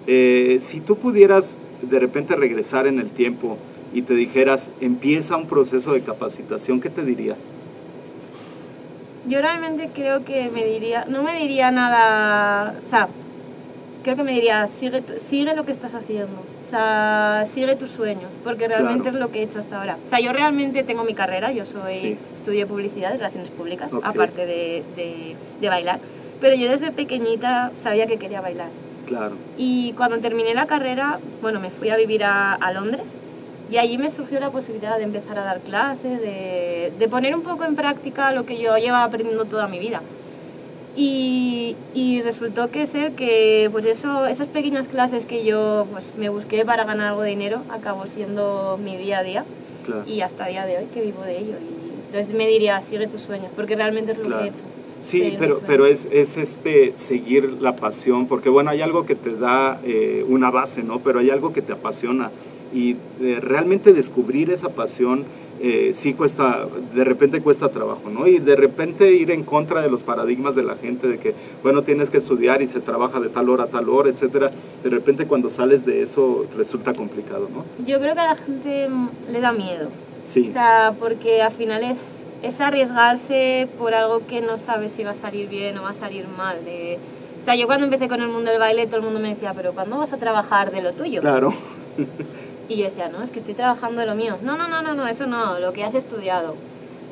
Eh, 0.07 0.57
si 0.59 0.79
tú 0.79 0.95
pudieras 0.95 1.59
de 1.83 1.99
repente 1.99 2.35
regresar 2.35 2.87
en 2.87 2.97
el 2.99 3.11
tiempo 3.11 3.57
y 3.93 4.01
te 4.01 4.15
dijeras, 4.15 4.71
empieza 4.81 5.37
un 5.37 5.45
proceso 5.45 5.93
de 5.93 6.01
capacitación, 6.01 6.81
¿qué 6.81 6.89
te 6.89 7.03
dirías? 7.05 7.37
Yo 9.27 9.41
realmente 9.41 9.89
creo 9.93 10.23
que 10.23 10.49
me 10.49 10.63
diría, 10.65 11.05
no 11.07 11.23
me 11.23 11.35
diría 11.39 11.71
nada, 11.71 12.75
o 12.85 12.87
sea, 12.87 13.07
creo 14.03 14.15
que 14.15 14.23
me 14.23 14.33
diría, 14.33 14.67
sigue, 14.67 15.01
sigue 15.19 15.55
lo 15.55 15.65
que 15.65 15.71
estás 15.71 15.95
haciendo, 15.95 16.35
o 16.65 16.69
sea, 16.69 17.45
sigue 17.49 17.75
tus 17.75 17.89
sueños, 17.89 18.29
porque 18.43 18.67
realmente 18.67 19.09
Claro. 19.09 19.17
es 19.17 19.21
lo 19.25 19.31
que 19.31 19.39
he 19.39 19.43
hecho 19.43 19.57
hasta 19.57 19.79
ahora. 19.79 19.97
O 20.05 20.09
sea, 20.09 20.19
yo 20.19 20.31
realmente 20.31 20.83
tengo 20.83 21.03
mi 21.03 21.15
carrera, 21.15 21.51
yo 21.51 21.65
soy, 21.65 21.95
Sí. 21.95 22.17
estudio 22.35 22.67
publicidad 22.67 23.15
y 23.15 23.17
relaciones 23.17 23.49
públicas, 23.49 23.91
Ok. 23.91 24.03
aparte 24.05 24.45
de, 24.45 24.83
de, 24.95 25.35
de 25.59 25.69
bailar, 25.69 25.99
pero 26.39 26.55
yo 26.55 26.69
desde 26.69 26.91
pequeñita 26.91 27.71
sabía 27.75 28.05
que 28.05 28.17
quería 28.17 28.41
bailar. 28.41 28.69
Claro, 29.07 29.35
Y 29.57 29.93
cuando 29.93 30.17
terminé 30.19 30.53
la 30.55 30.65
carrera, 30.67 31.19
bueno, 31.41 31.59
me 31.59 31.69
fui 31.71 31.89
a 31.89 31.95
vivir 31.97 32.23
a, 32.23 32.53
a 32.53 32.73
Londres 32.73 33.03
y 33.71 33.77
allí 33.77 33.97
me 33.97 34.09
surgió 34.11 34.39
la 34.39 34.51
posibilidad 34.51 34.97
de 34.97 35.03
empezar 35.03 35.37
a 35.39 35.43
dar 35.43 35.59
clases, 35.61 36.21
de, 36.21 36.91
de 36.97 37.07
poner 37.07 37.35
un 37.35 37.41
poco 37.41 37.63
en 37.65 37.75
práctica 37.75 38.31
lo 38.31 38.45
que 38.45 38.57
yo 38.57 38.77
llevaba 38.77 39.03
aprendiendo 39.05 39.45
toda 39.45 39.67
mi 39.67 39.79
vida. 39.79 40.01
Y, 40.97 41.75
y 41.93 42.21
resultó 42.21 42.69
que 42.71 42.87
ser 42.87 43.11
que 43.13 43.67
pues 43.71 43.83
eso, 43.85 44.27
esas 44.27 44.47
pequeñas 44.47 44.87
clases 44.87 45.25
que 45.25 45.43
yo 45.43 45.85
pues, 45.91 46.13
me 46.17 46.29
busqué 46.29 46.63
para 46.63 46.85
ganar 46.85 47.07
algo 47.09 47.21
de 47.21 47.31
dinero 47.31 47.61
acabó 47.69 48.07
siendo 48.07 48.79
mi 48.81 48.95
día 48.95 49.19
a 49.19 49.23
día 49.23 49.45
claro. 49.85 50.03
y 50.07 50.21
hasta 50.21 50.45
el 50.45 50.53
día 50.53 50.65
de 50.65 50.77
hoy 50.77 50.85
que 50.93 51.01
vivo 51.01 51.21
de 51.23 51.37
ello. 51.39 51.55
Y 51.59 52.05
entonces 52.15 52.33
me 52.33 52.47
diría, 52.47 52.79
sigue 52.81 53.07
tus 53.07 53.19
sueños, 53.21 53.49
porque 53.55 53.75
realmente 53.75 54.13
es 54.13 54.19
lo 54.19 54.25
Claro. 54.25 54.41
que 54.41 54.47
he 54.47 54.49
hecho. 54.51 54.63
Sí, 55.01 55.17
seguir 55.19 55.37
pero, 55.37 55.51
sueños. 55.55 55.67
pero 55.67 55.85
es, 55.85 56.07
es 56.11 56.37
este 56.37 56.93
seguir 56.95 57.57
la 57.61 57.75
pasión, 57.75 58.27
porque 58.27 58.47
bueno, 58.47 58.69
hay 58.71 58.81
algo 58.81 59.05
que 59.05 59.15
te 59.15 59.31
da 59.31 59.81
eh, 59.83 60.23
una 60.29 60.49
base, 60.49 60.81
¿no? 60.81 60.99
Pero 60.99 61.19
hay 61.19 61.29
algo 61.29 61.51
que 61.51 61.61
te 61.61 61.73
apasiona 61.73 62.31
y 62.73 62.97
eh, 63.21 63.39
realmente 63.41 63.93
descubrir 63.93 64.49
esa 64.49 64.69
pasión 64.69 65.25
eh, 65.61 65.91
sí 65.93 66.13
cuesta, 66.13 66.67
de 66.93 67.03
repente 67.05 67.41
cuesta 67.41 67.69
trabajo, 67.69 68.09
¿no? 68.09 68.27
Y 68.27 68.39
de 68.39 68.57
repente 68.57 69.13
ir 69.13 69.31
en 69.31 69.43
contra 69.43 69.81
de 69.81 69.89
los 69.89 70.03
paradigmas 70.03 70.53
de 70.53 70.63
la 70.63 70.75
gente, 70.75 71.07
de 71.07 71.17
que, 71.17 71.33
bueno, 71.63 71.81
tienes 71.83 72.09
que 72.09 72.17
estudiar 72.17 72.61
y 72.61 72.67
se 72.67 72.81
trabaja 72.81 73.21
de 73.21 73.29
tal 73.29 73.49
hora 73.49 73.63
a 73.63 73.67
tal 73.67 73.87
hora, 73.87 74.09
etcétera. 74.09 74.51
De 74.83 74.89
repente 74.89 75.27
cuando 75.27 75.49
sales 75.49 75.85
de 75.85 76.01
eso 76.01 76.45
resulta 76.57 76.93
complicado, 76.93 77.47
¿no? 77.53 77.63
Yo 77.85 78.01
creo 78.01 78.13
que 78.13 78.19
a 78.19 78.27
la 78.27 78.35
gente 78.35 78.89
le 79.31 79.39
da 79.39 79.53
miedo. 79.53 79.89
Sí. 80.25 80.47
O 80.49 80.51
sea, 80.51 80.93
porque 80.99 81.41
al 81.41 81.51
final 81.51 81.83
es, 81.83 82.25
es 82.43 82.59
arriesgarse 82.59 83.69
por 83.77 83.93
algo 83.93 84.27
que 84.27 84.41
no 84.41 84.57
sabes 84.57 84.91
si 84.91 85.05
va 85.05 85.11
a 85.11 85.15
salir 85.15 85.47
bien 85.47 85.77
o 85.77 85.83
va 85.83 85.91
a 85.91 85.93
salir 85.93 86.27
mal. 86.27 86.65
De, 86.65 86.99
o 87.41 87.45
sea, 87.45 87.55
yo 87.55 87.65
cuando 87.65 87.85
empecé 87.85 88.09
con 88.09 88.21
el 88.21 88.27
mundo 88.27 88.51
del 88.51 88.59
baile, 88.59 88.87
todo 88.87 88.97
el 88.97 89.03
mundo 89.03 89.21
me 89.21 89.29
decía, 89.29 89.53
pero 89.55 89.71
¿cuándo 89.71 89.97
vas 89.97 90.11
a 90.11 90.17
trabajar 90.17 90.71
de 90.71 90.81
lo 90.81 90.91
tuyo? 90.91 91.21
Claro. 91.21 91.53
Y 92.67 92.77
yo 92.77 92.85
decía, 92.85 93.09
no, 93.09 93.21
es 93.23 93.29
que 93.31 93.39
estoy 93.39 93.53
trabajando 93.53 94.01
de 94.01 94.07
lo 94.07 94.15
mío. 94.15 94.37
No, 94.41 94.57
no, 94.57 94.67
no, 94.67 94.81
no, 94.81 94.93
no, 94.95 95.07
eso 95.07 95.27
no, 95.27 95.59
lo 95.59 95.71
que 95.73 95.83
has 95.83 95.93
estudiado. 95.95 96.55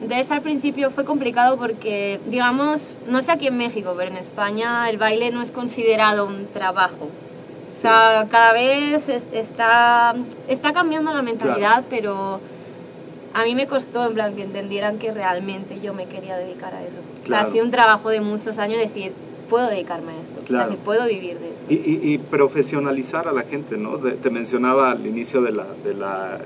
Entonces 0.02 0.32
al 0.32 0.42
principio 0.42 0.90
fue 0.90 1.06
complicado 1.06 1.58
porque, 1.58 2.20
digamos, 2.26 2.98
no 3.08 3.22
sé 3.22 3.32
aquí 3.32 3.48
en 3.48 3.58
México, 3.58 3.94
pero 3.98 4.10
en 4.12 4.18
España 4.18 4.90
el 4.90 4.98
baile 4.98 5.32
no 5.32 5.42
es 5.42 5.52
considerado 5.52 6.26
un 6.26 6.48
trabajo. 6.48 7.08
O 7.68 7.82
sea, 7.82 8.28
cada 8.30 8.54
vez 8.54 9.08
es- 9.10 9.28
está, 9.32 10.16
está 10.48 10.74
cambiando 10.74 11.14
la 11.14 11.22
mentalidad, 11.22 11.84
pero 11.90 12.40
a 13.34 13.44
mí 13.44 13.56
me 13.56 13.68
costó 13.68 14.06
en 14.08 14.14
plan 14.14 14.36
que 14.36 14.42
entendieran 14.44 14.98
que 15.00 15.12
realmente 15.12 15.80
yo 15.82 15.94
me 15.94 16.06
quería 16.06 16.38
dedicar 16.38 16.74
a 16.74 16.82
eso. 16.82 16.98
O 16.98 17.16
sea, 17.18 17.26
Claro. 17.26 17.48
ha 17.48 17.50
sido 17.52 17.64
un 17.66 17.72
trabajo 17.72 18.10
de 18.10 18.22
muchos 18.22 18.58
años 18.58 18.80
decir, 18.80 19.14
puedo 19.54 19.70
dedicarme 19.70 20.14
a 20.14 20.20
esto, 20.22 20.40
o 20.42 20.44
Claro. 20.46 20.70
sea, 20.70 20.78
si 20.78 20.84
puedo 20.84 21.06
vivir 21.08 21.38
de 21.38 21.52
esto. 21.52 21.64
Y, 21.70 21.76
y- 21.76 22.14
y 22.14 22.18
profesionalizar 22.18 23.28
a 23.28 23.32
la 23.34 23.44
gente, 23.44 23.78
¿no? 23.78 23.98
De- 23.98 24.14
te 24.14 24.32
mencionaba 24.32 24.90
al 24.92 25.06
inicio 25.06 25.42
de 25.42 25.52
la, 25.52 25.68
de 25.86 25.94
la 25.94 26.40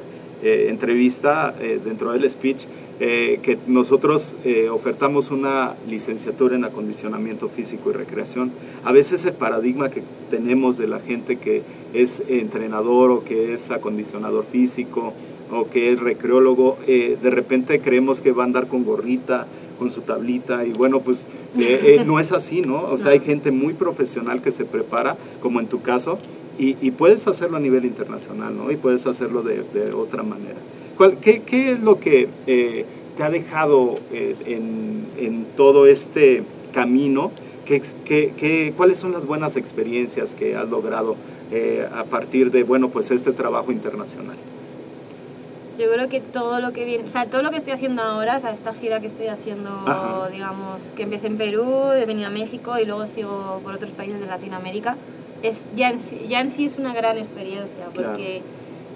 eh, 0.44 0.68
entrevista, 0.70 1.56
eh, 1.60 1.80
dentro 1.84 2.12
del 2.12 2.30
speech, 2.30 2.66
eh, 3.00 3.40
que 3.42 3.58
nosotros 3.68 4.36
eh, 4.44 4.70
ofertamos 4.70 5.32
una 5.32 5.76
licenciatura 5.88 6.56
en 6.58 6.66
acondicionamiento 6.66 7.48
físico 7.48 7.90
y 7.92 7.94
recreación. 7.94 8.52
A 8.84 8.92
veces 8.92 9.24
el 9.26 9.34
paradigma 9.34 9.90
que 9.90 10.04
tenemos 10.30 10.78
de 10.78 10.88
la 10.88 11.00
gente 11.00 11.38
que 11.38 11.64
es 11.94 12.22
entrenador 12.28 13.10
o 13.12 13.24
que 13.24 13.54
es 13.54 13.72
acondicionador 13.72 14.46
físico 14.52 15.14
o 15.52 15.70
que 15.70 15.94
es 15.94 16.00
recreólogo, 16.00 16.78
eh, 16.88 17.18
de 17.22 17.30
repente 17.30 17.80
creemos 17.80 18.20
que 18.22 18.32
va 18.34 18.44
a 18.44 18.46
andar 18.46 18.68
con 18.68 18.84
gorrita, 18.84 19.48
con 19.78 19.92
su 19.92 20.02
tablita 20.02 20.66
y 20.66 20.72
bueno, 20.72 21.00
pues 21.02 21.20
eh, 21.58 21.98
eh, 22.00 22.04
no 22.06 22.20
es 22.20 22.32
así, 22.32 22.62
¿no? 22.62 22.84
O 22.84 22.98
sea, 22.98 23.12
hay 23.12 23.20
gente 23.20 23.52
muy 23.52 23.74
profesional 23.74 24.42
que 24.42 24.52
se 24.52 24.66
prepara, 24.66 25.18
como 25.42 25.60
en 25.60 25.68
tu 25.68 25.82
caso, 25.82 26.18
y, 26.60 26.76
y 26.82 26.92
puedes 26.92 27.28
hacerlo 27.28 27.58
a 27.58 27.60
nivel 27.60 27.86
internacional, 27.86 28.56
¿no? 28.58 28.72
Y 28.72 28.78
puedes 28.78 29.06
hacerlo 29.06 29.44
de, 29.44 29.64
de 29.74 29.94
otra 29.94 30.24
manera. 30.24 30.56
¿Cuál- 30.98 31.18
qué, 31.20 31.42
qué 31.44 31.72
es 31.74 31.80
lo 31.82 32.00
que 32.00 32.28
eh, 32.48 32.86
te 33.16 33.24
ha 33.24 33.30
dejado 33.30 33.94
en, 34.12 35.06
en 35.18 35.46
todo 35.56 35.86
este 35.86 36.44
camino? 36.74 37.32
¿Qué, 37.66 37.82
qué, 38.06 38.34
qué- 38.38 38.74
cuáles 38.76 38.98
son 38.98 39.12
las 39.12 39.26
buenas 39.26 39.56
experiencias 39.58 40.34
que 40.34 40.56
has 40.56 40.70
logrado 40.70 41.16
a 41.96 42.04
partir 42.04 42.52
de, 42.52 42.64
bueno, 42.64 42.90
pues 42.90 43.12
este 43.12 43.32
trabajo 43.32 43.72
internacional? 43.72 44.36
Yo 45.78 45.92
creo 45.92 46.10
que 46.10 46.22
todo 46.22 46.60
lo 46.60 46.74
que 46.74 46.86
viene, 46.86 47.04
o 47.04 47.10
sea, 47.10 47.28
todo 47.28 47.44
lo 47.44 47.52
que 47.52 47.58
estoy 47.58 47.74
haciendo 47.74 48.02
ahora, 48.02 48.38
o 48.38 48.40
sea, 48.40 48.52
esta 48.52 48.74
gira 48.74 49.00
que 49.00 49.08
estoy 49.08 49.28
haciendo, 49.28 49.70
Ajá. 49.86 50.30
digamos, 50.32 50.82
que 50.96 51.04
empecé 51.04 51.28
en 51.28 51.38
Perú, 51.38 51.92
he 51.96 52.06
venido 52.06 52.28
a 52.28 52.32
México 52.32 52.80
y 52.80 52.86
luego 52.86 53.06
sigo 53.06 53.60
por 53.64 53.74
otros 53.74 53.92
países 53.92 54.20
de 54.20 54.26
Latinoamérica, 54.26 54.96
es, 55.44 55.66
ya, 55.76 55.92
en 55.92 56.00
sí, 56.00 56.26
ya 56.28 56.42
en 56.42 56.50
sí 56.50 56.66
es 56.66 56.78
una 56.80 56.94
gran 56.94 57.18
experiencia, 57.18 57.86
Claro. 57.94 58.10
porque 58.14 58.42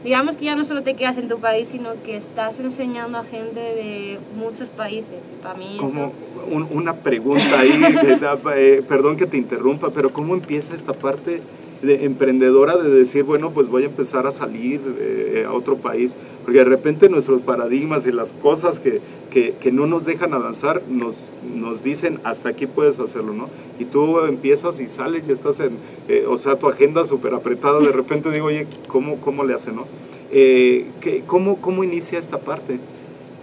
digamos 0.03 0.37
que 0.37 0.45
ya 0.45 0.55
no 0.55 0.65
solo 0.65 0.81
te 0.81 0.95
quedas 0.95 1.17
en 1.17 1.27
tu 1.27 1.37
país, 1.39 1.67
sino 1.69 1.91
que 2.03 2.17
estás 2.17 2.59
enseñando 2.59 3.19
a 3.19 3.23
gente 3.23 3.59
de 3.59 4.19
muchos 4.35 4.69
países. 4.69 5.19
Y 5.31 5.43
para 5.43 5.53
mí 5.53 5.77
Como 5.79 6.05
eso... 6.05 6.11
un- 6.51 6.67
una 6.71 6.95
pregunta 6.95 7.59
ahí, 7.59 7.79
que 8.01 8.17
eh, 8.77 8.83
perdón 8.87 9.17
que 9.17 9.27
te 9.27 9.37
interrumpa, 9.37 9.91
pero 9.91 10.11
¿cómo 10.11 10.33
empieza 10.33 10.73
esta 10.73 10.93
parte 10.93 11.41
de 11.81 12.05
emprendedora 12.05 12.77
de 12.77 12.89
decir, 12.89 13.23
bueno, 13.23 13.51
pues 13.51 13.67
voy 13.67 13.83
a 13.83 13.87
empezar 13.87 14.27
a 14.27 14.31
salir 14.31 14.79
eh, 14.99 15.45
a 15.47 15.53
otro 15.53 15.77
país? 15.77 16.15
Porque 16.43 16.59
de 16.59 16.65
repente 16.65 17.09
nuestros 17.09 17.41
paradigmas 17.41 18.05
y 18.05 18.11
las 18.11 18.33
cosas 18.33 18.79
que, 18.79 18.99
que, 19.31 19.55
que 19.59 19.71
no 19.71 19.87
nos 19.87 20.05
dejan 20.05 20.33
avanzar 20.33 20.81
nos, 20.89 21.15
nos 21.55 21.83
dicen, 21.83 22.19
hasta 22.23 22.49
aquí 22.49 22.67
puedes 22.67 22.99
hacerlo, 22.99 23.33
¿no? 23.33 23.49
Y 23.79 23.85
tú 23.85 24.19
empiezas 24.19 24.79
y 24.79 24.87
sales 24.87 25.23
y 25.27 25.31
estás 25.31 25.59
en, 25.59 25.71
eh, 26.07 26.25
o 26.27 26.37
sea, 26.37 26.57
tu 26.57 26.67
agenda 26.67 27.03
súper 27.05 27.33
apretada, 27.33 27.79
de 27.79 27.91
repente 27.91 28.29
digo, 28.29 28.47
oye, 28.47 28.67
¿cómo, 28.87 29.17
cómo 29.17 29.43
le 29.43 29.53
hace, 29.53 29.71
no? 29.71 29.85
Eh, 30.31 30.85
¿qué- 31.01 31.23
cómo, 31.25 31.57
¿Cómo 31.61 31.83
inicia 31.83 32.19
esta 32.19 32.37
parte? 32.39 32.79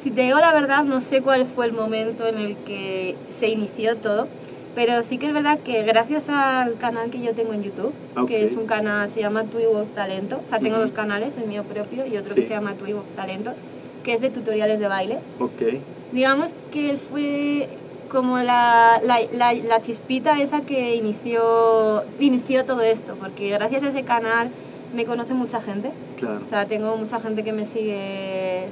Si 0.01 0.11
te 0.13 0.23
digo 0.23 0.39
la 0.39 0.55
verdad, 0.55 0.85
no 0.85 1.01
sé 1.01 1.23
cuál 1.23 1.45
fue 1.47 1.67
el 1.67 1.73
momento 1.73 2.25
en 2.27 2.39
el 2.39 2.57
que 2.59 3.17
se 3.31 3.49
inició 3.49 3.97
todo, 3.97 4.29
pero 4.79 5.03
sí 5.03 5.19
que 5.19 5.27
es 5.27 5.33
verdad 5.35 5.59
que 5.59 5.83
gracias 5.83 6.29
al 6.29 6.77
canal 6.79 7.11
que 7.11 7.21
yo 7.21 7.33
tengo 7.35 7.53
en 7.53 7.65
YouTube, 7.65 7.93
Ok. 8.17 8.29
que 8.29 8.45
es 8.45 8.53
un 8.53 8.67
canal, 8.67 9.11
se 9.11 9.19
llama 9.19 9.43
Twiwalk 9.43 9.93
Talento, 9.93 10.37
o 10.47 10.49
sea, 10.49 10.61
tengo 10.61 10.75
Ujú. 10.77 10.83
dos 10.83 10.93
canales, 10.93 11.35
el 11.37 11.49
mío 11.49 11.65
propio 11.65 12.07
y 12.07 12.17
otro 12.17 12.29
Sí. 12.35 12.37
que 12.37 12.43
se 12.43 12.51
llama 12.51 12.75
Twiwalk 12.75 13.09
Talento, 13.17 13.55
que 14.05 14.15
es 14.15 14.21
de 14.21 14.31
tutoriales 14.31 14.79
de 14.79 14.87
baile. 14.87 15.19
Ok. 15.41 15.81
Digamos 16.13 16.55
que 16.71 16.91
él 16.91 16.99
fue 16.99 17.69
como 18.09 18.39
la, 18.39 19.01
la, 19.03 19.19
la, 19.33 19.53
la 19.53 19.83
chispita 19.83 20.41
esa 20.41 20.61
que 20.61 20.95
inició, 20.95 22.05
inició 22.21 22.65
todo 22.65 22.83
esto, 22.83 23.17
porque 23.19 23.51
gracias 23.51 23.83
a 23.83 23.89
ese 23.89 24.05
canal 24.05 24.51
me 24.95 25.07
conoce 25.07 25.35
mucha 25.35 25.61
gente. 25.61 25.91
Claro. 26.19 26.41
O 26.47 26.49
sea, 26.49 26.67
tengo 26.67 26.97
mucha 26.97 27.19
gente 27.19 27.43
que 27.43 27.53
me 27.53 27.67
sigue. 27.67 28.67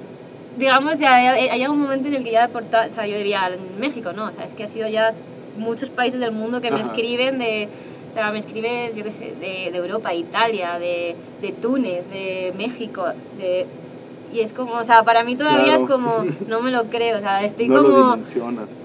Digamos, 0.57 1.01
ya 1.01 1.17
hay, 1.17 1.49
hay 1.49 1.67
un 1.67 1.81
momento 1.81 2.07
en 2.07 2.15
el 2.15 2.23
que 2.23 2.31
ya 2.31 2.47
por 2.47 2.63
o 2.63 2.93
sea, 2.95 3.09
yo 3.09 3.19
diría 3.19 3.41
en 3.49 3.81
México, 3.81 4.13
no, 4.13 4.27
o 4.27 4.33
sea, 4.33 4.45
es 4.45 4.53
que 4.53 4.63
ha 4.63 4.69
sido 4.69 4.87
ya 4.89 5.13
muchos 5.57 5.91
países 5.91 6.21
del 6.21 6.33
mundo 6.33 6.61
que 6.61 6.71
me 6.71 6.81
escriben 6.81 7.39
de. 7.39 7.69
O 8.11 8.15
sea, 8.15 8.33
me 8.33 8.39
escriben, 8.39 8.95
yo 8.95 9.05
qué 9.05 9.11
sé, 9.11 9.35
de, 9.39 9.71
de 9.71 9.77
Europa, 9.77 10.15
Italia, 10.15 10.79
de, 10.79 11.15
de 11.43 11.53
Túnez, 11.53 12.09
de 12.11 12.55
México, 12.57 13.05
de. 13.39 13.67
Y 14.37 14.41
es 14.41 14.53
como, 14.53 14.75
o 14.75 14.85
sea, 14.85 15.03
para 15.03 15.25
mí 15.25 15.35
todavía 15.35 15.77
Claro. 15.79 15.83
es 15.85 15.91
como, 15.91 16.25
no 16.47 16.61
me 16.61 16.71
lo 16.71 16.85
creo, 16.91 17.17
o 17.17 17.21
sea, 17.21 17.43
estoy 17.43 17.69
no 17.71 17.83
como 17.83 18.17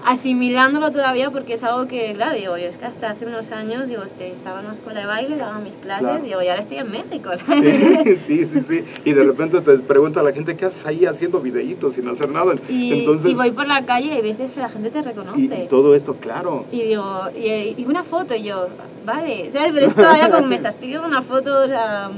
asimilándolo 0.04 0.90
todavía 0.90 1.30
porque 1.30 1.54
es 1.54 1.62
algo 1.64 1.86
que, 1.86 2.14
claro, 2.14 2.34
digo, 2.36 2.56
yo 2.56 2.66
es 2.68 2.78
que 2.78 2.86
hasta 2.86 3.10
hace 3.10 3.26
unos 3.26 3.50
años, 3.52 3.88
digo, 3.88 4.02
este, 4.02 4.32
estaba 4.32 4.60
en 4.60 4.66
una 4.66 4.74
escuela 4.76 5.00
de 5.00 5.06
baile, 5.06 5.36
daba 5.36 5.58
mis 5.58 5.76
clases, 5.76 6.06
Claro. 6.08 6.24
digo, 6.24 6.42
y 6.42 6.48
ahora 6.48 6.60
estoy 6.62 6.78
en 6.78 6.90
México, 6.90 7.30
¿sabes? 7.36 7.76
Sí, 8.22 8.44
sí, 8.44 8.44
sí, 8.46 8.60
sí. 8.60 8.84
Y 9.04 9.12
de 9.12 9.22
repente 9.24 9.60
te 9.60 9.78
pregunta 9.78 10.22
la 10.22 10.32
gente, 10.32 10.56
¿qué 10.56 10.64
haces 10.64 10.86
ahí 10.86 11.04
haciendo 11.04 11.40
videitos 11.40 11.94
sin 11.94 12.08
hacer 12.08 12.30
nada? 12.30 12.54
Y, 12.68 12.92
Entonces, 13.00 13.30
y 13.30 13.34
voy 13.34 13.50
por 13.50 13.66
la 13.66 13.84
calle 13.84 14.06
y 14.06 14.10
hay 14.12 14.22
veces 14.22 14.56
la 14.56 14.68
gente 14.68 14.90
te 14.90 15.02
reconoce. 15.02 15.38
y, 15.40 15.44
y 15.52 15.66
todo 15.68 15.94
esto, 15.94 16.14
claro. 16.14 16.64
Y 16.72 16.82
digo, 16.82 17.04
y, 17.36 17.74
y 17.80 17.84
una 17.86 18.04
foto, 18.04 18.34
y 18.34 18.42
yo, 18.44 18.68
vale, 19.04 19.50
¿sabes? 19.52 19.72
Pero 19.74 19.86
es 19.86 19.94
todavía 19.94 20.30
como 20.30 20.46
me 20.46 20.56
estás 20.56 20.74
pidiendo 20.76 21.06
una 21.06 21.20
foto, 21.22 21.62
o 21.62 21.66
sea, 21.66 22.10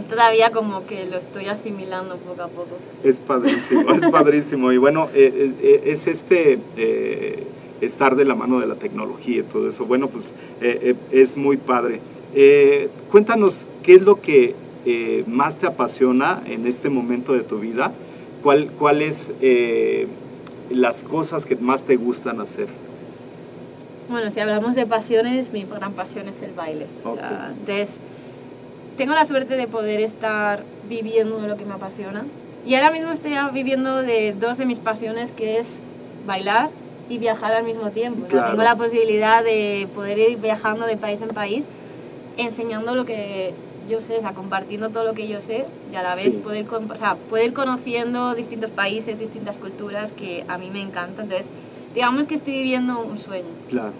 es 0.00 0.08
todavía 0.08 0.50
como 0.50 0.86
que 0.86 1.06
lo 1.06 1.18
estoy 1.18 1.46
asimilando 1.46 2.16
poco 2.16 2.42
a 2.42 2.48
poco. 2.48 2.76
Es 3.04 3.20
padrísimo, 3.20 3.90
es 3.92 4.06
padrísimo. 4.10 4.72
Y 4.72 4.78
bueno, 4.78 5.08
eh, 5.14 5.52
eh, 5.62 5.82
es 5.86 6.06
este 6.06 6.58
eh, 6.76 7.46
estar 7.80 8.16
de 8.16 8.24
la 8.24 8.34
mano 8.34 8.60
de 8.60 8.66
la 8.66 8.74
tecnología 8.74 9.40
y 9.40 9.42
todo 9.42 9.68
eso. 9.68 9.84
Bueno, 9.84 10.08
pues 10.08 10.24
eh, 10.60 10.94
eh, 11.12 11.20
es 11.20 11.36
muy 11.36 11.56
padre. 11.56 12.00
Eh, 12.34 12.88
cuéntanos, 13.10 13.66
¿qué 13.82 13.94
es 13.94 14.02
lo 14.02 14.20
que 14.20 14.54
eh, 14.86 15.24
más 15.26 15.56
te 15.56 15.66
apasiona 15.66 16.42
en 16.46 16.66
este 16.66 16.88
momento 16.88 17.32
de 17.32 17.40
tu 17.40 17.58
vida? 17.58 17.92
¿Cuál, 18.42 18.70
¿Cuáles 18.78 19.32
eh, 19.40 20.06
las 20.70 21.02
cosas 21.02 21.44
que 21.44 21.56
más 21.56 21.82
te 21.82 21.96
gustan 21.96 22.40
hacer? 22.40 22.68
Bueno, 24.08 24.30
si 24.30 24.40
hablamos 24.40 24.74
de 24.74 24.86
pasiones, 24.86 25.52
mi 25.52 25.64
gran 25.64 25.92
pasión 25.92 26.28
es 26.28 26.40
el 26.42 26.52
baile. 26.52 26.86
O 27.04 27.14
sea, 27.14 27.52
entonces, 27.56 27.98
tengo 29.00 29.14
la 29.14 29.24
suerte 29.24 29.56
de 29.56 29.66
poder 29.66 29.98
estar 30.02 30.62
viviendo 30.86 31.38
de 31.38 31.48
lo 31.48 31.56
que 31.56 31.64
me 31.64 31.72
apasiona. 31.72 32.26
Y 32.66 32.74
ahora 32.74 32.90
mismo 32.90 33.10
estoy 33.12 33.32
viviendo 33.50 34.02
de 34.02 34.34
dos 34.38 34.58
de 34.58 34.66
mis 34.66 34.78
pasiones, 34.78 35.32
que 35.32 35.58
es 35.58 35.80
bailar 36.26 36.68
y 37.08 37.16
viajar 37.16 37.54
al 37.54 37.64
mismo 37.64 37.92
tiempo. 37.92 38.26
O 38.26 38.30
sea, 38.30 38.40
Claro. 38.40 38.50
tengo 38.50 38.62
la 38.62 38.76
posibilidad 38.76 39.42
de 39.42 39.88
poder 39.94 40.18
ir 40.18 40.36
viajando 40.36 40.84
de 40.84 40.98
país 40.98 41.22
en 41.22 41.28
país, 41.28 41.64
enseñando 42.36 42.94
lo 42.94 43.06
que 43.06 43.54
yo 43.88 44.02
sé, 44.02 44.18
o 44.18 44.20
sea, 44.20 44.34
compartiendo 44.34 44.90
todo 44.90 45.04
lo 45.04 45.14
que 45.14 45.26
yo 45.28 45.40
sé 45.40 45.64
y 45.90 45.96
a 45.96 46.02
la 46.02 46.14
vez 46.14 46.34
Sí. 46.34 46.40
poder, 46.44 46.66
o 46.70 46.96
sea, 46.98 47.16
poder 47.30 47.54
conociendo 47.54 48.34
distintos 48.34 48.70
países, 48.70 49.18
distintas 49.18 49.56
culturas 49.56 50.12
que 50.12 50.44
a 50.46 50.58
mí 50.58 50.68
me 50.70 50.82
encanta. 50.82 51.22
Entonces, 51.22 51.48
digamos 51.94 52.26
que 52.26 52.34
estoy 52.34 52.52
viviendo 52.52 53.00
un 53.00 53.16
sueño. 53.16 53.48
Claro. 53.70 53.92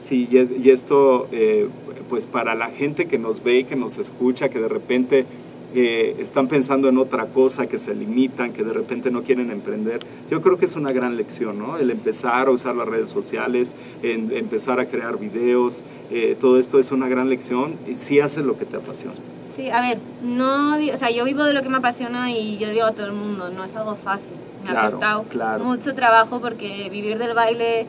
Sí, 0.00 0.28
y, 0.30 0.38
es- 0.38 0.50
y 0.50 0.70
esto, 0.70 1.28
eh, 1.32 1.68
pues 2.08 2.26
para 2.26 2.54
la 2.54 2.68
gente 2.68 3.06
que 3.06 3.18
nos 3.18 3.42
ve 3.42 3.60
y 3.60 3.64
que 3.64 3.76
nos 3.76 3.98
escucha, 3.98 4.48
que 4.48 4.58
de 4.58 4.68
repente 4.68 5.26
eh, 5.72 6.16
están 6.18 6.48
pensando 6.48 6.88
en 6.88 6.98
otra 6.98 7.26
cosa, 7.26 7.68
que 7.68 7.78
se 7.78 7.94
limitan, 7.94 8.52
que 8.52 8.64
de 8.64 8.72
repente 8.72 9.12
no 9.12 9.22
quieren 9.22 9.52
emprender. 9.52 10.00
Yo 10.28 10.42
creo 10.42 10.58
que 10.58 10.64
es 10.64 10.74
una 10.74 10.90
gran 10.90 11.16
lección, 11.16 11.60
¿no? 11.60 11.78
El 11.78 11.92
empezar 11.92 12.48
a 12.48 12.50
usar 12.50 12.74
las 12.74 12.88
redes 12.88 13.08
sociales, 13.08 13.76
en, 14.02 14.32
empezar 14.36 14.80
a 14.80 14.86
crear 14.86 15.16
videos, 15.18 15.84
eh, 16.10 16.36
todo 16.40 16.58
esto 16.58 16.80
es 16.80 16.90
una 16.90 17.08
gran 17.08 17.28
lección 17.28 17.74
si 17.94 18.18
haces 18.18 18.44
lo 18.44 18.58
que 18.58 18.64
te 18.64 18.78
apasiona. 18.78 19.14
Sí, 19.48 19.68
a 19.70 19.80
ver, 19.80 19.98
no, 20.24 20.74
o 20.76 20.96
sea, 20.96 21.10
yo 21.12 21.24
vivo 21.24 21.44
de 21.44 21.54
lo 21.54 21.62
que 21.62 21.68
me 21.68 21.76
apasiona 21.76 22.32
y 22.32 22.58
yo 22.58 22.68
digo 22.70 22.86
a 22.86 22.92
todo 22.92 23.06
el 23.06 23.12
mundo, 23.12 23.50
no 23.50 23.62
es 23.62 23.76
algo 23.76 23.94
fácil. 23.94 24.26
Me 24.64 24.70
ha 24.76 24.82
costado 24.82 25.24
mucho 25.62 25.94
trabajo 25.94 26.40
porque 26.40 26.88
vivir 26.90 27.16
del 27.16 27.32
baile 27.34 27.86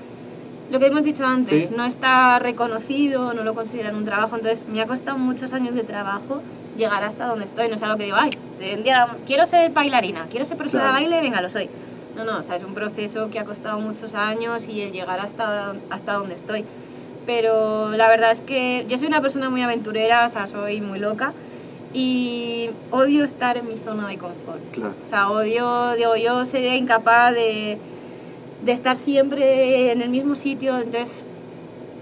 lo 0.71 0.79
que 0.79 0.87
hemos 0.87 1.03
dicho 1.03 1.25
antes, 1.25 1.71
no 1.71 1.83
está 1.83 2.39
reconocido, 2.39 3.33
no 3.33 3.43
lo 3.43 3.53
consideran 3.53 3.95
un 3.95 4.05
trabajo, 4.05 4.37
entonces 4.37 4.65
me 4.67 4.81
ha 4.81 4.87
costado 4.87 5.17
muchos 5.17 5.51
años 5.53 5.75
de 5.75 5.83
trabajo 5.83 6.41
llegar 6.77 7.03
hasta 7.03 7.25
donde 7.25 7.45
estoy, 7.45 7.67
no 7.67 7.75
es 7.75 7.83
algo 7.83 7.97
que 7.97 8.05
digo, 8.05 8.17
ay, 8.17 8.31
quiero 9.27 9.45
ser 9.45 9.71
bailarina, 9.71 10.27
quiero 10.29 10.45
ser 10.45 10.55
profesora 10.55 10.87
de 10.87 10.91
baile, 10.91 11.21
venga, 11.21 11.41
lo 11.41 11.49
soy. 11.49 11.69
No, 12.15 12.23
no, 12.23 12.39
o 12.39 12.43
sea, 12.43 12.55
es 12.55 12.63
un 12.63 12.73
proceso 12.73 13.29
que 13.29 13.39
ha 13.39 13.45
costado 13.45 13.79
muchos 13.79 14.15
años 14.15 14.67
y 14.67 14.81
el 14.81 14.91
llegar 14.91 15.19
hasta, 15.19 15.73
hasta 15.89 16.13
donde 16.13 16.35
estoy. 16.35 16.65
Pero 17.25 17.91
la 17.91 18.09
verdad 18.09 18.31
es 18.31 18.41
que 18.41 18.85
yo 18.89 18.97
soy 18.97 19.07
una 19.07 19.21
persona 19.21 19.49
muy 19.49 19.61
aventurera, 19.61 20.25
o 20.25 20.29
sea, 20.29 20.47
soy 20.47 20.81
muy 20.81 20.99
loca 20.99 21.33
y 21.93 22.69
odio 22.91 23.23
estar 23.23 23.57
en 23.57 23.67
mi 23.67 23.77
zona 23.77 24.07
de 24.07 24.17
confort. 24.17 24.61
O 24.77 25.09
sea, 25.09 25.29
odio, 25.29 25.95
digo, 25.95 26.15
yo 26.15 26.45
sería 26.45 26.75
incapaz 26.75 27.33
de 27.33 27.77
de 28.63 28.71
estar 28.71 28.97
siempre 28.97 29.91
en 29.91 30.01
el 30.01 30.09
mismo 30.09 30.35
sitio, 30.35 30.77
entonces 30.77 31.25